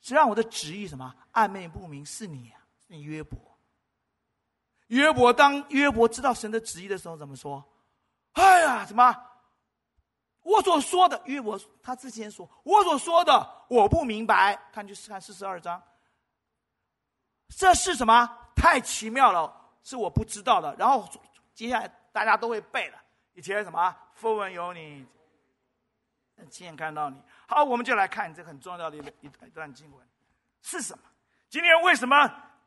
[0.00, 1.14] 是让我的旨意什么？
[1.32, 3.49] 暧昧不明，是你啊，是你约伯。
[4.90, 7.64] 约伯当约伯知道神的旨意的时候，怎么说？
[8.32, 9.16] 哎呀，什么？
[10.42, 14.58] 我所说的，约伯他之前说，我所说的我不明白。
[14.72, 15.80] 看，就是看四十二章，
[17.56, 18.28] 这是什么？
[18.56, 20.74] 太奇妙了，是我不知道的。
[20.76, 21.08] 然后
[21.54, 22.98] 接下来大家都会背了。
[23.34, 23.96] 以前什么？
[24.14, 25.06] 风闻有你，
[26.50, 27.16] 亲眼看到你。
[27.46, 30.04] 好，我们就来看这很重要的一一一段经文，
[30.62, 31.04] 是什么？
[31.48, 32.16] 今天为什么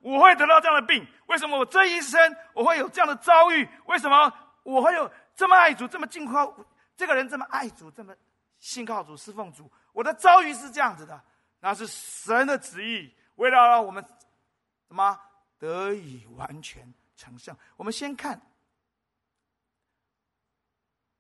[0.04, 1.08] 我会得到这样的病？
[1.28, 2.20] 为什么我这一生
[2.54, 3.68] 我会有这样的遭遇？
[3.86, 4.32] 为什么
[4.64, 6.54] 我会有这么爱主、这么敬靠？
[6.96, 8.14] 这个人这么爱主，这么
[8.60, 11.20] 信靠主、侍奉主，我的遭遇是这样子的，
[11.60, 14.04] 那是神的旨意，为了让我们
[14.88, 15.18] 什么
[15.58, 17.56] 得以完全成圣。
[17.78, 18.40] 我们先看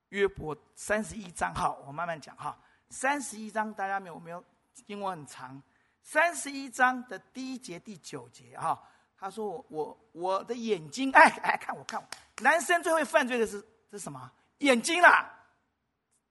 [0.09, 2.55] 约伯三十一章，好，我慢慢讲哈。
[2.89, 4.43] 三十一章大家没有没有？
[4.87, 5.61] 英文很长，
[6.03, 8.79] 三十一章的第一节、第九节啊，
[9.17, 12.07] 他说我我我的眼睛，哎哎，看我看我，
[12.43, 14.31] 男生最会犯罪的是是什么？
[14.59, 15.39] 眼睛啦。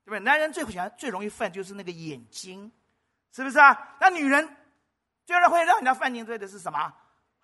[0.05, 0.19] 对不对？
[0.19, 2.73] 男人最喜欢、最容易犯就是那个眼睛，
[3.31, 3.97] 是不是啊？
[4.01, 4.57] 那女人
[5.25, 6.93] 最容易会让人家犯罪的是什么？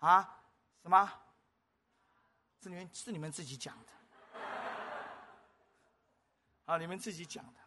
[0.00, 0.40] 啊？
[0.82, 1.08] 什么？
[2.60, 4.40] 是你们是你们自己讲的，
[6.64, 7.60] 啊，你们自己讲的。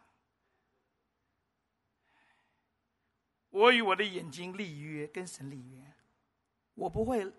[3.52, 5.80] 我与我的眼睛立约，跟神立约，
[6.74, 7.32] 我不会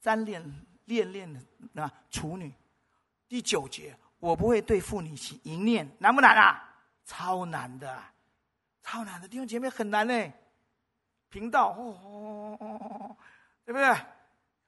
[0.00, 0.42] 沾恋
[0.86, 2.52] 恋恋的啊处女。
[3.28, 3.96] 第九节。
[4.20, 6.74] 我不会对妇女起淫念，难不难啊？
[7.04, 8.02] 超难的，
[8.82, 9.28] 超难的。
[9.28, 10.32] 弟兄姐妹很难嘞。
[11.28, 13.16] 频道，哦哦哦哦，
[13.64, 13.88] 对不对？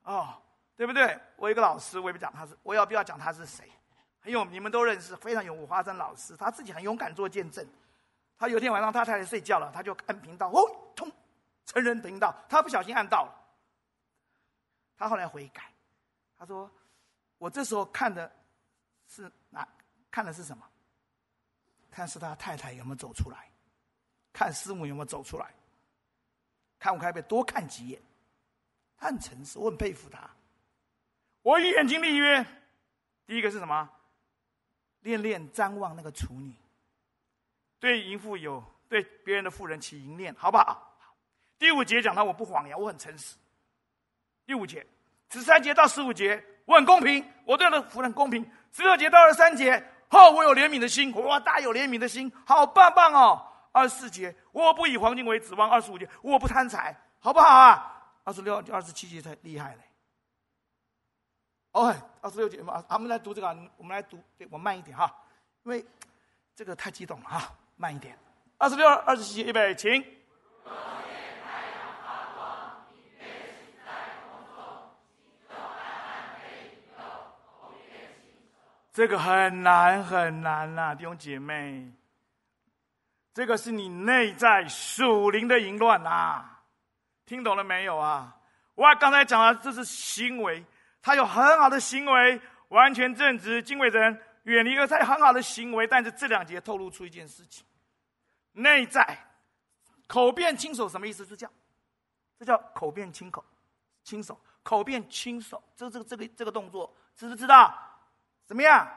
[0.05, 0.41] 哦，
[0.77, 1.19] 对不对？
[1.35, 3.69] 我一个老师，我也不讲他是，我要不要讲他是谁？
[4.21, 7.67] 很有，你们都认识，非常有五花生老师，他自己很勇敢做见证。
[8.40, 11.12] 他有一天晚上，他太太睡觉了，他就按频道，哦，通，
[11.66, 13.37] 成人频道，他不小心按到了。
[14.96, 15.70] 他后来悔改，
[16.38, 16.70] 他说
[17.37, 18.33] ：“我这时候看的。”
[19.07, 19.66] 是哪
[20.11, 20.64] 看的是什么？
[21.90, 23.50] 看是他太太有没有走出来，
[24.33, 25.53] 看师母有没有走出来，
[26.79, 28.00] 看我可不可以多看几眼？
[28.96, 30.31] 他很诚实，我很佩服他。
[31.42, 32.46] 我与眼睛立约，
[33.26, 33.90] 第一个是什么？
[35.00, 36.55] 恋恋张望那个处女，
[37.81, 40.97] 对淫妇有对别人的妇人起淫念，好不好？
[41.59, 43.37] 第五节讲到我不谎言，我很诚实。
[44.47, 44.87] 第五节，
[45.31, 48.49] 十三节到十五节，我很公平，我对的妇人公平。
[48.73, 53.47] 十二节到二十三节，好，我有怜悯的心，哇，大有怜悯的心，好棒棒哦。
[53.73, 55.71] 二十四节，我不以黄金为指望。
[55.71, 58.12] 二十五节，我不贪财，好不好啊？
[58.25, 59.83] 二十六、二十七节才厉害嘞。
[61.73, 65.14] 哦，二十六节嘛，我们来读这个，我们来读，对，我慢一点哈，
[65.62, 65.85] 因为
[66.57, 68.14] 这个太激动了哈，慢一点。
[68.59, 70.05] 二十六、二十七，预备，请。
[78.93, 81.90] 这个很难很难呐，弟兄姐妹，
[83.33, 86.45] 这个是你内在属灵的淫乱呐，
[87.25, 88.37] 听懂了没有啊？
[88.75, 90.62] 我刚才讲了，这是行为，
[91.01, 92.38] 他有很好的行为，
[92.69, 97.64] 完全正直，敬畏人，远离恶，他有很好的行为，但是这两节透露出一件事情：
[98.53, 99.19] 内在
[100.07, 101.25] 口辩亲手，什么意思？
[101.25, 101.53] 是这样，
[102.39, 103.45] 这叫口辩亲口，
[104.03, 107.75] 亲手，口辩亲手，这这个这个这个动作，知不知道？
[108.47, 108.89] 怎么样？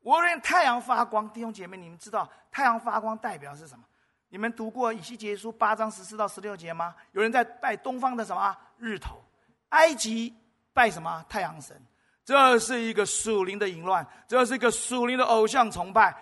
[0.00, 3.84] 无论太阳发光，弟兄姐妹，你们知道太阳发光代表是什么？
[4.28, 6.94] 你们读过以西结书八章十四到十六节吗？
[7.12, 9.22] 有人在拜东方的什么日头？
[9.70, 10.34] 埃及
[10.72, 11.80] 拜什么太阳神？
[12.24, 16.14] 这是一个属灵的淫乱，这是一个属灵的偶像崇拜。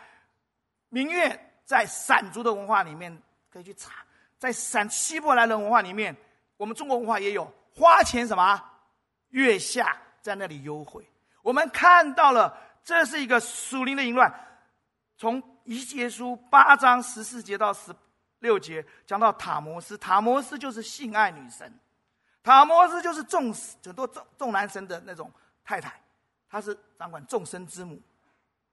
[0.89, 4.05] 明月在闪族的文化里面可以去查，
[4.39, 6.17] 在闪希伯来的文化里面，
[6.57, 8.63] 我们中国文化也有花钱什么
[9.31, 11.05] 月下在那里幽会。
[11.43, 14.33] 我们看到了，这是一个属灵的淫乱。
[15.19, 17.95] 从以西结书八章十四节到十
[18.39, 21.73] 六节，讲到塔摩斯，塔摩斯就是性爱女神，
[22.43, 23.53] 塔摩斯就是众
[23.85, 25.33] 很多众众男神的那种
[25.65, 26.01] 太太，
[26.49, 28.01] 她是掌管众生之母，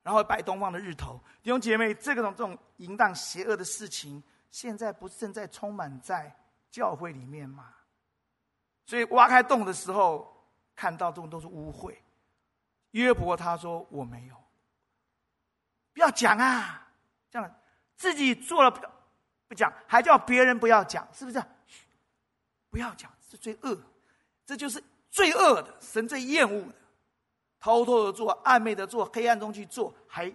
[0.03, 1.19] 然后拜东方的日头。
[1.41, 6.31] 弟兄姐妹，这种这种淫荡邪恶的事情，现在不是正在充满在
[6.69, 7.73] 教会里面吗？
[8.85, 11.95] 所以挖开洞的时候，看到这种都是污秽。
[12.91, 14.35] 约伯他说：“我没有，
[15.93, 16.87] 不要讲啊！
[17.31, 17.55] 这样
[17.95, 18.79] 自己做了不
[19.47, 21.41] 不讲，还叫别人不要讲，是不是？
[22.69, 23.81] 不要讲是最恶，
[24.45, 26.75] 这就是最恶的，神最厌恶的。
[27.63, 30.29] 偷偷的做，暧昧的做，黑暗中去做，还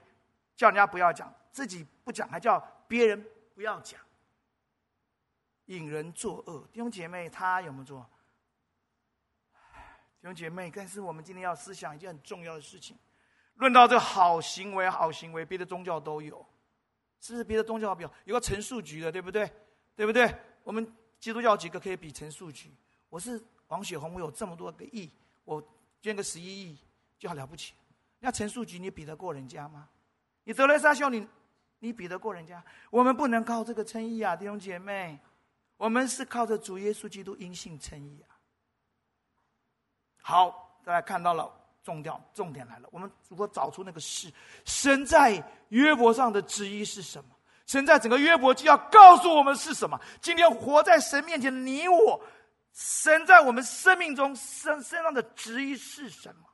[0.57, 3.23] 叫人家不要讲，自己不讲，还叫别人
[3.55, 4.01] 不要讲，
[5.67, 6.67] 引人作恶。
[6.73, 8.01] 弟兄姐妹，他有没有做？”
[10.23, 12.99] 弟兄姐妹，但是我们今天要思想一件很重要的事情。
[13.57, 16.47] 论到这好行为，好行为，别的宗教都有，
[17.21, 17.45] 是不是？
[17.45, 19.53] 别的宗教比较有个陈述局的，对不对？
[19.95, 20.35] 对不对？
[20.65, 22.75] 我们基督教几个可以比陈述局？
[23.11, 25.13] 我是王雪红，我有这么多个亿，
[25.45, 25.63] 我
[26.01, 26.79] 捐个十一亿
[27.19, 27.75] 就好了不起。
[28.21, 29.89] 那陈述局，你比得过人家吗？
[30.45, 31.27] 你德雷莎修你，
[31.79, 32.63] 你比得过人家？
[32.91, 35.19] 我们不能靠这个称义啊，弟兄姐妹，
[35.77, 38.35] 我们是靠着主耶稣基督因信称义啊。
[40.23, 41.53] 好，大家看到了
[41.83, 42.89] 重点，重点来了。
[42.91, 44.33] 我们如果找出那个事，
[44.65, 47.31] 神在约伯上的旨意是什么？
[47.67, 50.01] 神在整个约伯记要告诉我们是什么？
[50.21, 52.21] 今天活在神面前的你我，
[52.73, 56.49] 神在我们生命中身身上的旨意是什么？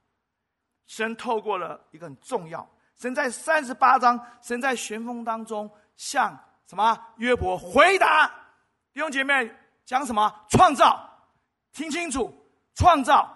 [0.86, 8.26] 神透过了一个很重要，神在三十八章，神在旋风当中向什么约伯回答？
[8.92, 9.50] 弟兄姐妹
[9.84, 10.32] 讲什么？
[10.48, 11.08] 创造，
[11.72, 12.32] 听清楚，
[12.74, 13.30] 创造。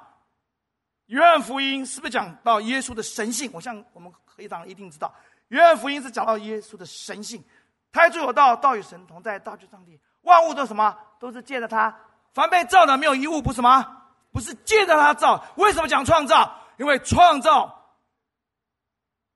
[1.07, 3.51] 约翰福音是不是讲到耶稣的神性？
[3.55, 5.15] 我想我们可以当一定知道，
[5.49, 7.43] 约翰福音是讲到耶稣的神性。
[7.91, 9.99] 太初有道，道与神同在，道就上帝。
[10.21, 10.95] 万物都什么？
[11.19, 11.97] 都是借着他。
[12.35, 13.85] 凡被造的，没有一物不什么？
[14.31, 15.43] 不是借着他造。
[15.57, 16.55] 为什么讲创造？
[16.79, 17.97] 因为创造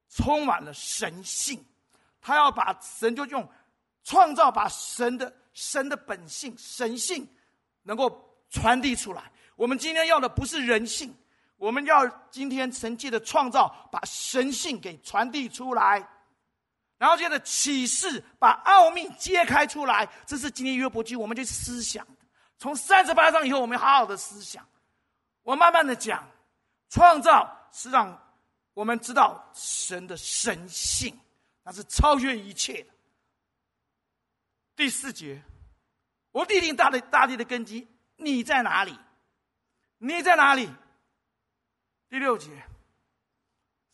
[0.08, 1.64] 充满了神性，
[2.20, 3.46] 他要把神就用
[4.04, 7.28] 创造，把神的神的本性、神性
[7.82, 9.30] 能够传递出来。
[9.56, 11.14] 我们今天要的不是人性。
[11.56, 16.04] 我们要今天神借的创造，把神性给传递出来，
[16.98, 20.08] 然后接着启示，把奥秘揭开出来。
[20.26, 22.04] 这是今天约伯记我们去思想。
[22.58, 24.66] 从三十八章以后，我们好好的思想。
[25.44, 26.28] 我慢慢的讲，
[26.92, 28.22] 创造是让
[28.74, 31.18] 我们知道神的神性，
[31.62, 32.90] 那是超越一切的。
[34.76, 35.42] 第四节，
[36.32, 38.98] 我立定大地大地的根基，你在哪里？
[39.96, 40.70] 你在哪里？
[42.10, 42.62] 第六节，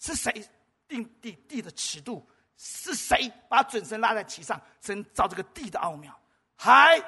[0.01, 0.45] 是谁
[0.89, 2.29] 定地地的尺度？
[2.57, 4.61] 是谁把准绳拉在其上？
[4.81, 6.21] 神造这个地的奥妙。
[6.57, 7.01] 海，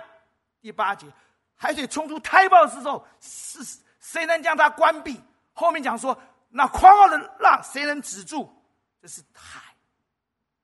[0.60, 1.08] 第八节，
[1.56, 3.58] 海水冲出胎爆的时候，是
[3.98, 5.20] 谁能将它关闭？
[5.52, 6.16] 后面讲说，
[6.48, 8.50] 那狂傲的浪，谁能止住？
[9.00, 9.60] 这是海。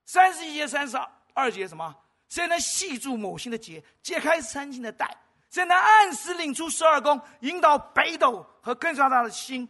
[0.05, 0.97] 三十一节、三十
[1.33, 1.95] 二节什么？
[2.29, 5.15] 谁能系住某星的结，解开三星的带？
[5.49, 9.67] 谁能按时领出十二宫，引导北斗和跟随他的星？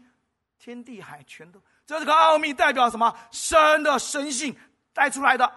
[0.57, 3.15] 天地海全都，这是个奥秘代表什么？
[3.31, 4.57] 神的神性
[4.91, 5.49] 带出来的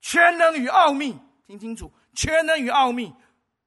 [0.00, 3.14] 全能与奥秘，听清楚，全能与奥秘，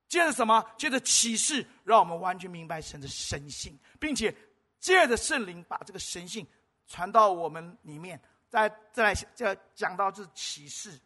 [0.08, 0.64] 借着什么？
[0.78, 4.34] 借着启示，让我们完全明白神的神性，并且
[4.80, 6.46] 借着圣灵把这个神性
[6.88, 8.20] 传到我们里面。
[8.50, 10.98] 再再来再讲到这启示，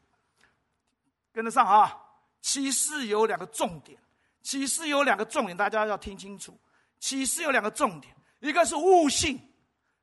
[1.33, 1.99] 跟得上啊！
[2.39, 3.99] 启示有两个重点，
[4.43, 6.55] 启示有两个重点，大家要听清楚。
[6.99, 8.15] 启示有两个重点。
[8.41, 9.39] 一个是悟性，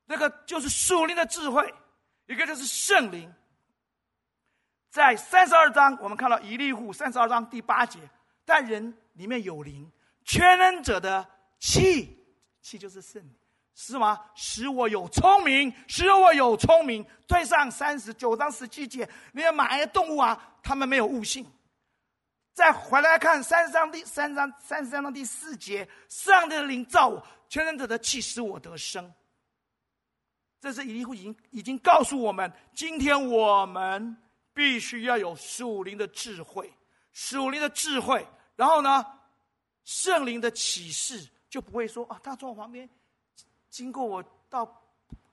[0.05, 1.63] 那个就是属灵的智慧；
[2.25, 3.33] 一个就是圣灵。
[4.89, 7.99] 在三十二章，我们看到以利户三十二章第八节，
[8.43, 9.89] 但人里面有灵，
[10.25, 11.25] 全能者的
[11.59, 12.21] 气，
[12.61, 13.35] 气就是圣灵，
[13.81, 14.19] 是吗？
[14.35, 17.05] 使我有聪明，使我有聪明。
[17.25, 21.49] 对上三十九章十七节，那些马、动物啊，他们没有悟性。
[22.53, 27.25] 再回来看三十章第三章三十三章第四节，上帝的灵造我。
[27.47, 29.13] 全能者的气使我得生，
[30.59, 34.17] 这是以利户已经已经告诉我们，今天我们
[34.53, 36.69] 必须要有属灵的智慧，
[37.13, 38.27] 属灵的智慧。
[38.57, 39.05] 然后呢，
[39.85, 42.87] 圣灵的启示就不会说啊，他从我旁边
[43.69, 44.83] 经过，我倒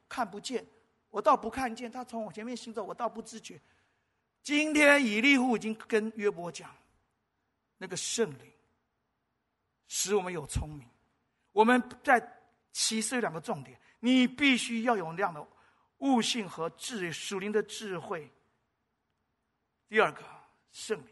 [0.08, 0.64] 看不见，
[1.10, 3.60] 我倒不看见；他从我前面行走，我倒不知觉。
[4.42, 6.70] 今天以利户已经跟约伯讲，
[7.78, 8.52] 那个圣灵。
[9.88, 10.84] 使我们有聪明。
[11.52, 12.20] 我们在
[12.72, 15.46] 启示有两个重点，你必须要有那样的
[15.98, 18.28] 悟性和智属灵的智慧。
[19.88, 20.24] 第二个，
[20.72, 21.08] 圣灵，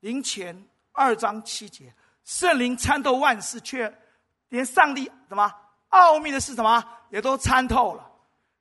[0.00, 1.92] 灵前二章七节，
[2.22, 3.92] 圣灵参透万事，却
[4.50, 5.50] 连上帝什么
[5.90, 8.10] 奥秘的是什么也都参透了。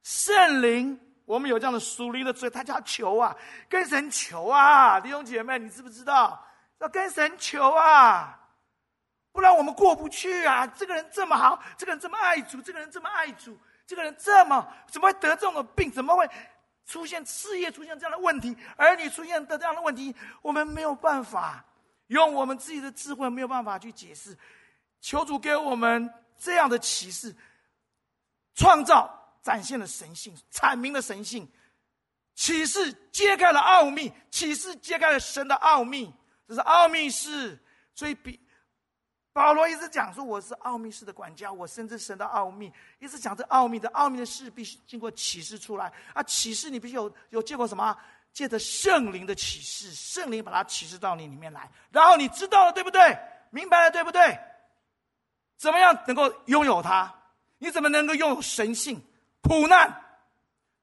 [0.04, 3.36] 圣灵，我们有这样的属灵的罪，他叫求啊，
[3.68, 6.42] 跟神求啊，弟兄姐妹，你知不知道？
[6.80, 8.38] 要跟神求啊，
[9.32, 10.68] 不然我们过不去啊！
[10.68, 13.58] 这个人这么好，这个人这么爱主，这个人这么爱主，
[13.88, 15.90] 这个人这么怎么会得这种病？
[15.92, 16.30] 怎么会
[16.86, 18.56] 出现事业出现这样的问题？
[18.76, 21.64] 儿女出现的这样的问题，我们没有办法
[22.08, 24.38] 用我们自己的智慧，没有办法去解释。
[25.02, 27.36] 求主给我们这样的启示，
[28.54, 31.48] 创造展现了神性，阐明了神性，
[32.34, 36.14] 启示揭开了奥秘，启示揭开了神的奥秘。
[36.48, 37.58] 这是奥秘式，
[37.96, 38.40] 所以比
[39.34, 46.22] 保罗一直讲说，我是奥秘式的管家，我深知神的奥秘，一直讲这奥秘的奥秘的事必须经过启示出来啊！
[46.24, 47.98] 启示你必须有有借过什么？
[48.32, 53.18] 借着圣灵的启示，圣灵把它启示到你里面来，然后你知道了，对不对？
[53.50, 54.38] 明白了，对不对？
[55.58, 57.14] 怎么样能够拥有它？
[57.58, 59.02] 你怎么能够拥有神性？
[59.42, 59.94] 苦难，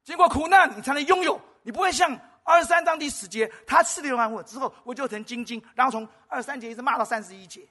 [0.04, 2.18] 经过苦难，你才能拥有，你不会像。
[2.44, 5.64] 二十三章第十节，他试炼完我之后，我就成精金。
[5.76, 7.64] 然后从二十三节一直骂到三十一节，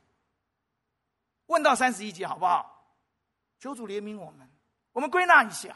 [1.48, 2.88] 问到三十一节好不好？
[3.60, 4.50] 求主怜悯我们。
[4.94, 5.76] 我们归纳一下，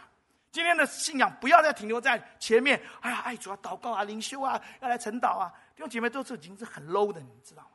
[0.50, 2.82] 今天的信仰不要再停留在前面。
[3.02, 7.70] 哎呀，爱主啊，祷告啊，灵修啊，要来晨祷啊，弟兄姐妹都是已经是很 low 的，你知道吗？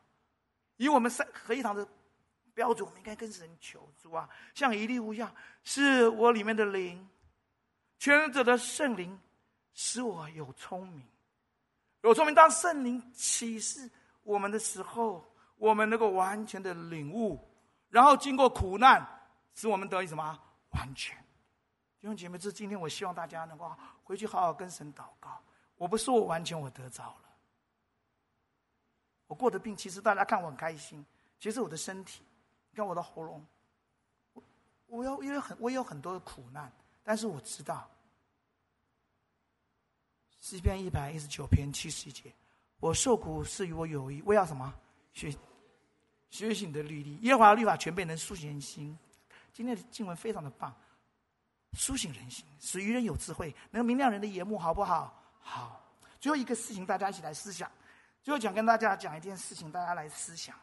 [0.78, 1.86] 以我们三合一堂的
[2.54, 5.34] 标准，我们应该跟神求助啊，像以利乌一样，
[5.64, 7.08] 是我里面的灵，
[7.98, 9.18] 全能者的圣灵。
[9.72, 11.06] 使我有聪明，
[12.02, 12.34] 有聪明。
[12.34, 13.88] 当圣灵启示
[14.24, 15.24] 我们的时候，
[15.56, 17.48] 我们能够完全的领悟，
[17.88, 19.06] 然后经过苦难，
[19.54, 20.38] 使我们得以什么
[20.70, 21.16] 完全？
[22.00, 23.72] 弟兄姐妹，这是今天我希望大家能够
[24.02, 25.40] 回去好好跟神祷告。
[25.76, 27.28] 我不是我完全我得着了，
[29.28, 31.06] 我过的病，其实大家看我很开心。
[31.38, 32.22] 其实我的身体，
[32.70, 33.44] 你看我的喉咙，
[34.32, 34.42] 我
[34.86, 37.88] 我有因为很我有很多的苦难，但是我知道。
[40.40, 42.32] 诗篇一百一十九篇七十一节，
[42.78, 44.72] 我受苦是与我有益，我要什么？
[45.12, 45.30] 学
[46.30, 47.16] 学习你的律例。
[47.18, 48.98] 耶和华的律法全备，能苏醒人心。
[49.52, 50.74] 今天的经文非常的棒，
[51.74, 55.22] 苏醒人心，使愚人有智慧，能明亮人的眼目，好不好？
[55.40, 55.78] 好。
[56.18, 57.70] 最后一个事情，大家一起来思想。
[58.22, 60.56] 最后想跟大家讲一件事情，大家来思想。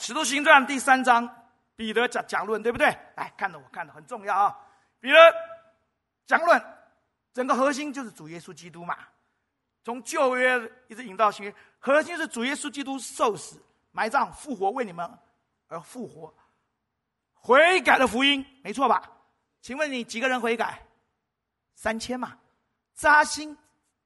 [0.00, 1.28] 使徒行传第三章，
[1.76, 2.86] 彼得讲讲论，对不对？
[3.16, 4.58] 来看着我，看着很重要啊。
[4.98, 5.18] 彼得
[6.24, 6.60] 讲论。
[7.34, 8.96] 整个核心就是主耶稣基督嘛，
[9.84, 15.08] 从旧约一直引到新约，核心是主耶稣基督受死、埋葬、复活，为你们
[15.68, 16.34] 而复活，
[17.34, 19.02] 悔改的福音，没错吧？
[19.60, 20.82] 请问你几个人悔改？
[21.74, 22.38] 三千嘛，
[22.94, 23.56] 扎心，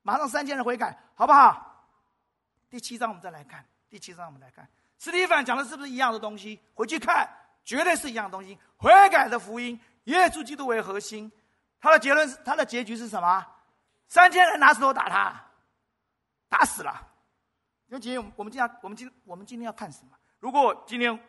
[0.02, 1.88] 马上三千人悔改，好不好？
[2.68, 4.68] 第七章我们再来看，第七章我们来看，
[5.04, 6.58] 斯蒂凡讲的是不是一样的东西？
[6.72, 7.28] 回去看，
[7.62, 8.58] 绝对是一样的东西。
[8.78, 11.30] 悔改的福音，耶稣基督为核心。
[11.78, 13.46] 他的结论是，他的结局是什么？
[14.08, 15.44] 三千人拿石头打他，
[16.48, 17.06] 打死了。
[17.88, 20.16] 因为今天我们今天我们今我们今天要看什么？
[20.40, 21.22] 如果今天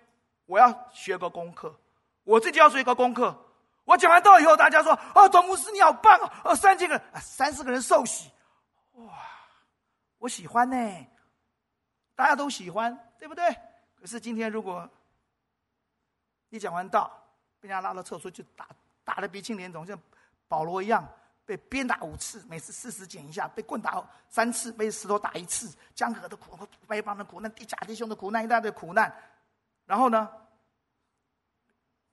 [0.45, 1.77] 我要学个功课，
[2.23, 3.37] 我自己要做一个功课。
[3.83, 8.31] 我讲完道以后，大家说：“哦，总牧师你好棒哦！”哦，三千个人，三四个人受洗，
[8.93, 9.13] 哇，
[10.17, 11.05] 我喜欢呢，
[12.15, 13.43] 大家都喜欢，对不对？
[13.99, 14.87] 可是今天如果
[16.49, 17.11] 一讲完道，
[17.59, 18.67] 被人家拉到厕所去打，
[19.03, 19.99] 打的鼻青脸肿，像。
[20.47, 21.03] 保罗一样
[21.43, 25.75] 被鞭打五次，每次四十减一下；被棍打三次，被石头打一次。
[25.95, 26.55] 江河的苦，
[26.85, 29.11] 外邦的苦难，地假弟兄的苦难，一大堆苦难。
[29.87, 30.29] 然后呢，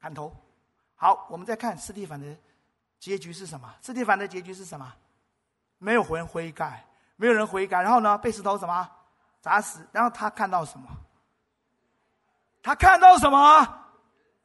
[0.01, 0.35] 砍头。
[0.95, 2.35] 好，我们再看斯蒂凡的
[2.99, 3.71] 结局是什么？
[3.83, 4.91] 斯蒂凡的结局是什么？
[5.77, 6.83] 没有人悔改，
[7.17, 7.83] 没有人悔改。
[7.83, 8.91] 然后呢，被石头什么
[9.43, 9.87] 砸死？
[9.93, 10.89] 然后他看到什么？
[12.63, 13.79] 他看到什么？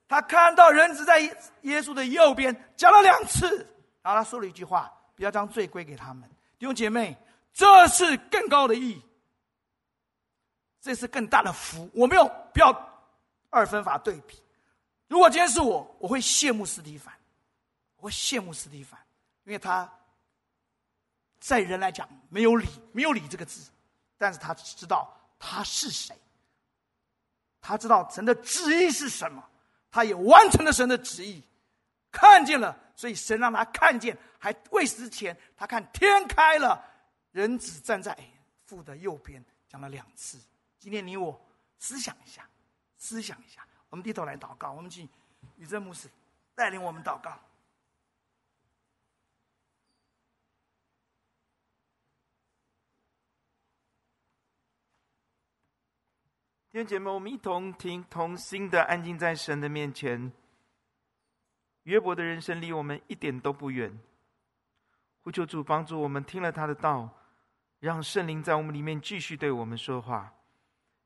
[0.09, 1.19] 他看到人子在
[1.61, 3.47] 耶稣的右边，讲了两次。
[4.01, 6.27] 然后他说了一句话：“不要将罪归给他们。”
[6.57, 7.15] 弟兄姐妹，
[7.53, 9.03] 这是更高的意义，
[10.81, 11.89] 这是更大的福。
[11.93, 12.73] 我没有不要
[13.49, 14.41] 二分法对比。
[15.07, 17.13] 如果今天是我，我会羡慕斯蒂凡，
[17.97, 18.99] 我会羡慕斯蒂凡，
[19.43, 19.87] 因为他
[21.39, 23.69] 在人来讲没有理，没有理这个字，
[24.17, 26.15] 但是他知道他是谁，
[27.61, 29.43] 他知道神的旨意是什么，
[29.91, 31.43] 他也完成了神的旨意。
[32.11, 36.83] 看见了，所以神让他看见，还未死前，他看天开了，
[37.31, 38.17] 人子站在
[38.65, 40.39] 父的右边，讲了两次。
[40.79, 41.39] 今天你我
[41.77, 42.47] 思想一下，
[42.97, 43.65] 思想一下。
[43.89, 45.07] 我们低头来祷告，我们请
[45.57, 46.09] 宇正牧师
[46.55, 47.37] 带领我们祷告。
[56.85, 60.31] 姐妹，我们一同听，同心的安静在神的面前。
[61.83, 63.97] 约伯的人生离我们一点都不远。
[65.21, 67.09] 呼求主帮助我们，听了他的道，
[67.79, 70.33] 让圣灵在我们里面继续对我们说话，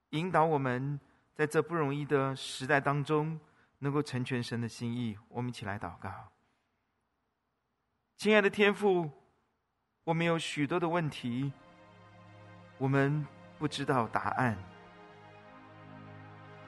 [0.09, 0.99] 引导我们
[1.33, 3.39] 在这不容易的时代当中，
[3.79, 5.17] 能够成全神的心意。
[5.29, 6.09] 我们一起来祷告。
[8.17, 9.09] 亲爱的天父，
[10.03, 11.51] 我们有许多的问题，
[12.77, 13.25] 我们
[13.57, 14.57] 不知道答案。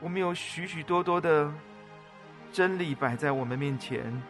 [0.04, 1.50] 我们有许许多多的
[2.52, 4.22] 真理摆在我们面前，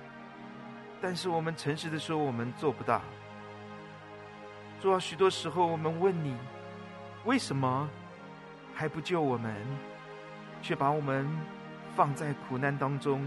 [1.02, 3.02] 但是我们诚实的说，我们做不到。
[4.80, 6.38] 主啊，许多时候我们问你，
[7.26, 7.90] 为什么
[8.76, 9.52] 还不救我们，
[10.62, 11.28] 却把我们
[11.96, 13.26] 放在苦难当中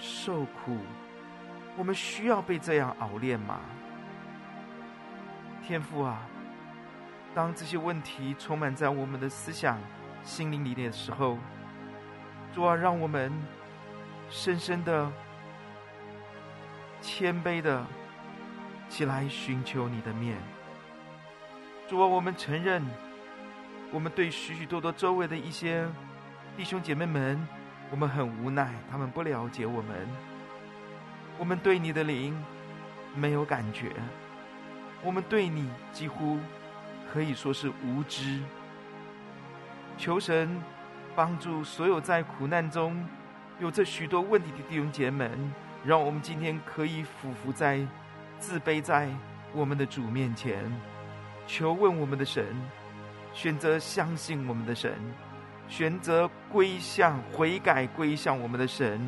[0.00, 0.76] 受苦？
[1.76, 3.60] 我们需要被这样熬炼吗？
[5.64, 6.26] 天父啊，
[7.36, 9.78] 当这些问题充满在我们的思想、
[10.24, 11.38] 心灵里面的时候，
[12.54, 13.32] 主啊，让我们
[14.30, 15.10] 深深的、
[17.02, 17.84] 谦卑的
[18.88, 20.36] 起来寻求你的面。
[21.88, 22.80] 主啊，我们承认，
[23.90, 25.84] 我们对许许多多周围的一些
[26.56, 27.44] 弟兄姐妹们，
[27.90, 30.08] 我们很无奈，他们不了解我们。
[31.36, 32.40] 我们对你的灵
[33.16, 33.90] 没有感觉，
[35.02, 36.38] 我们对你几乎
[37.12, 38.38] 可以说是无知。
[39.98, 40.62] 求神。
[41.16, 43.06] 帮助所有在苦难中
[43.60, 45.52] 有着许多问题的弟兄姐妹们，
[45.84, 47.80] 让我们今天可以俯伏在、
[48.38, 49.08] 自卑在
[49.52, 50.58] 我们的主面前，
[51.46, 52.44] 求问我们的神，
[53.32, 54.92] 选择相信我们的神，
[55.68, 59.00] 选择归向、悔改归向我们的神，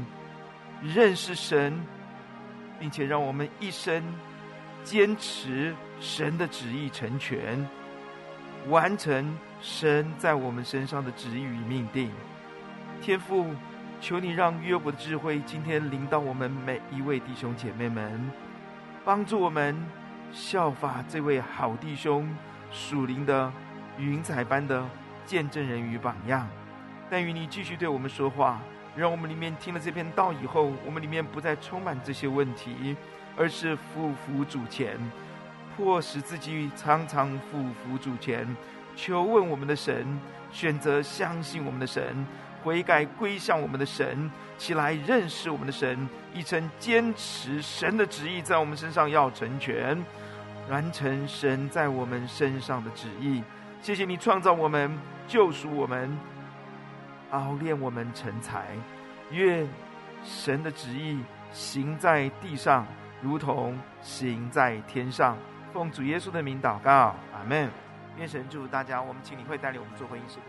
[0.82, 1.78] 认识神，
[2.78, 4.02] 并且让我们一生
[4.84, 7.66] 坚持神的旨意成全。
[8.68, 12.10] 完成神在我们身上的旨意与命定，
[13.00, 13.46] 天父，
[14.00, 18.30] 求你让约伯的智慧今天临到我们每一位弟兄姐妹们，
[19.04, 19.76] 帮助我们
[20.32, 22.28] 效法这位好弟兄
[22.70, 23.50] 属灵的
[23.98, 24.86] 云彩般的
[25.24, 26.46] 见证人与榜样。
[27.10, 28.60] 但愿你继续对我们说话，
[28.94, 32.94] 让我们里面听了这篇道以后，我们里面不再充满这些问题，
[33.36, 34.98] 而是俯伏主前。
[35.76, 38.46] 迫使自己常常俯伏主前，
[38.96, 40.04] 求问我们的神，
[40.50, 42.26] 选择相信我们的神，
[42.64, 50.02] 悔改归向我们的神，起来认识我们的神，一生坚持神的旨意在我们身上要成全，
[50.70, 53.42] 完成神在我们身上的旨意。
[53.82, 56.18] 谢谢你创造我们，救赎我们，
[57.30, 58.64] 熬炼我们成才。
[59.30, 59.68] 愿
[60.24, 61.20] 神的旨意
[61.52, 62.86] 行在地上，
[63.20, 65.36] 如同行在天上。
[65.72, 67.70] 奉主耶稣的名祷告，阿门。
[68.18, 69.00] 愿神祝福大家。
[69.00, 70.42] 我们请你会带领我们做回应诗歌。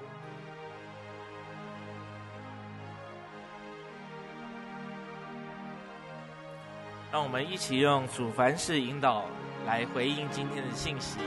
[7.11, 9.26] 让我们一起用主凡事引导
[9.65, 11.18] 来回应今天的信息。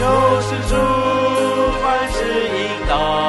[0.00, 0.74] 又是主
[1.80, 3.23] 凡事引导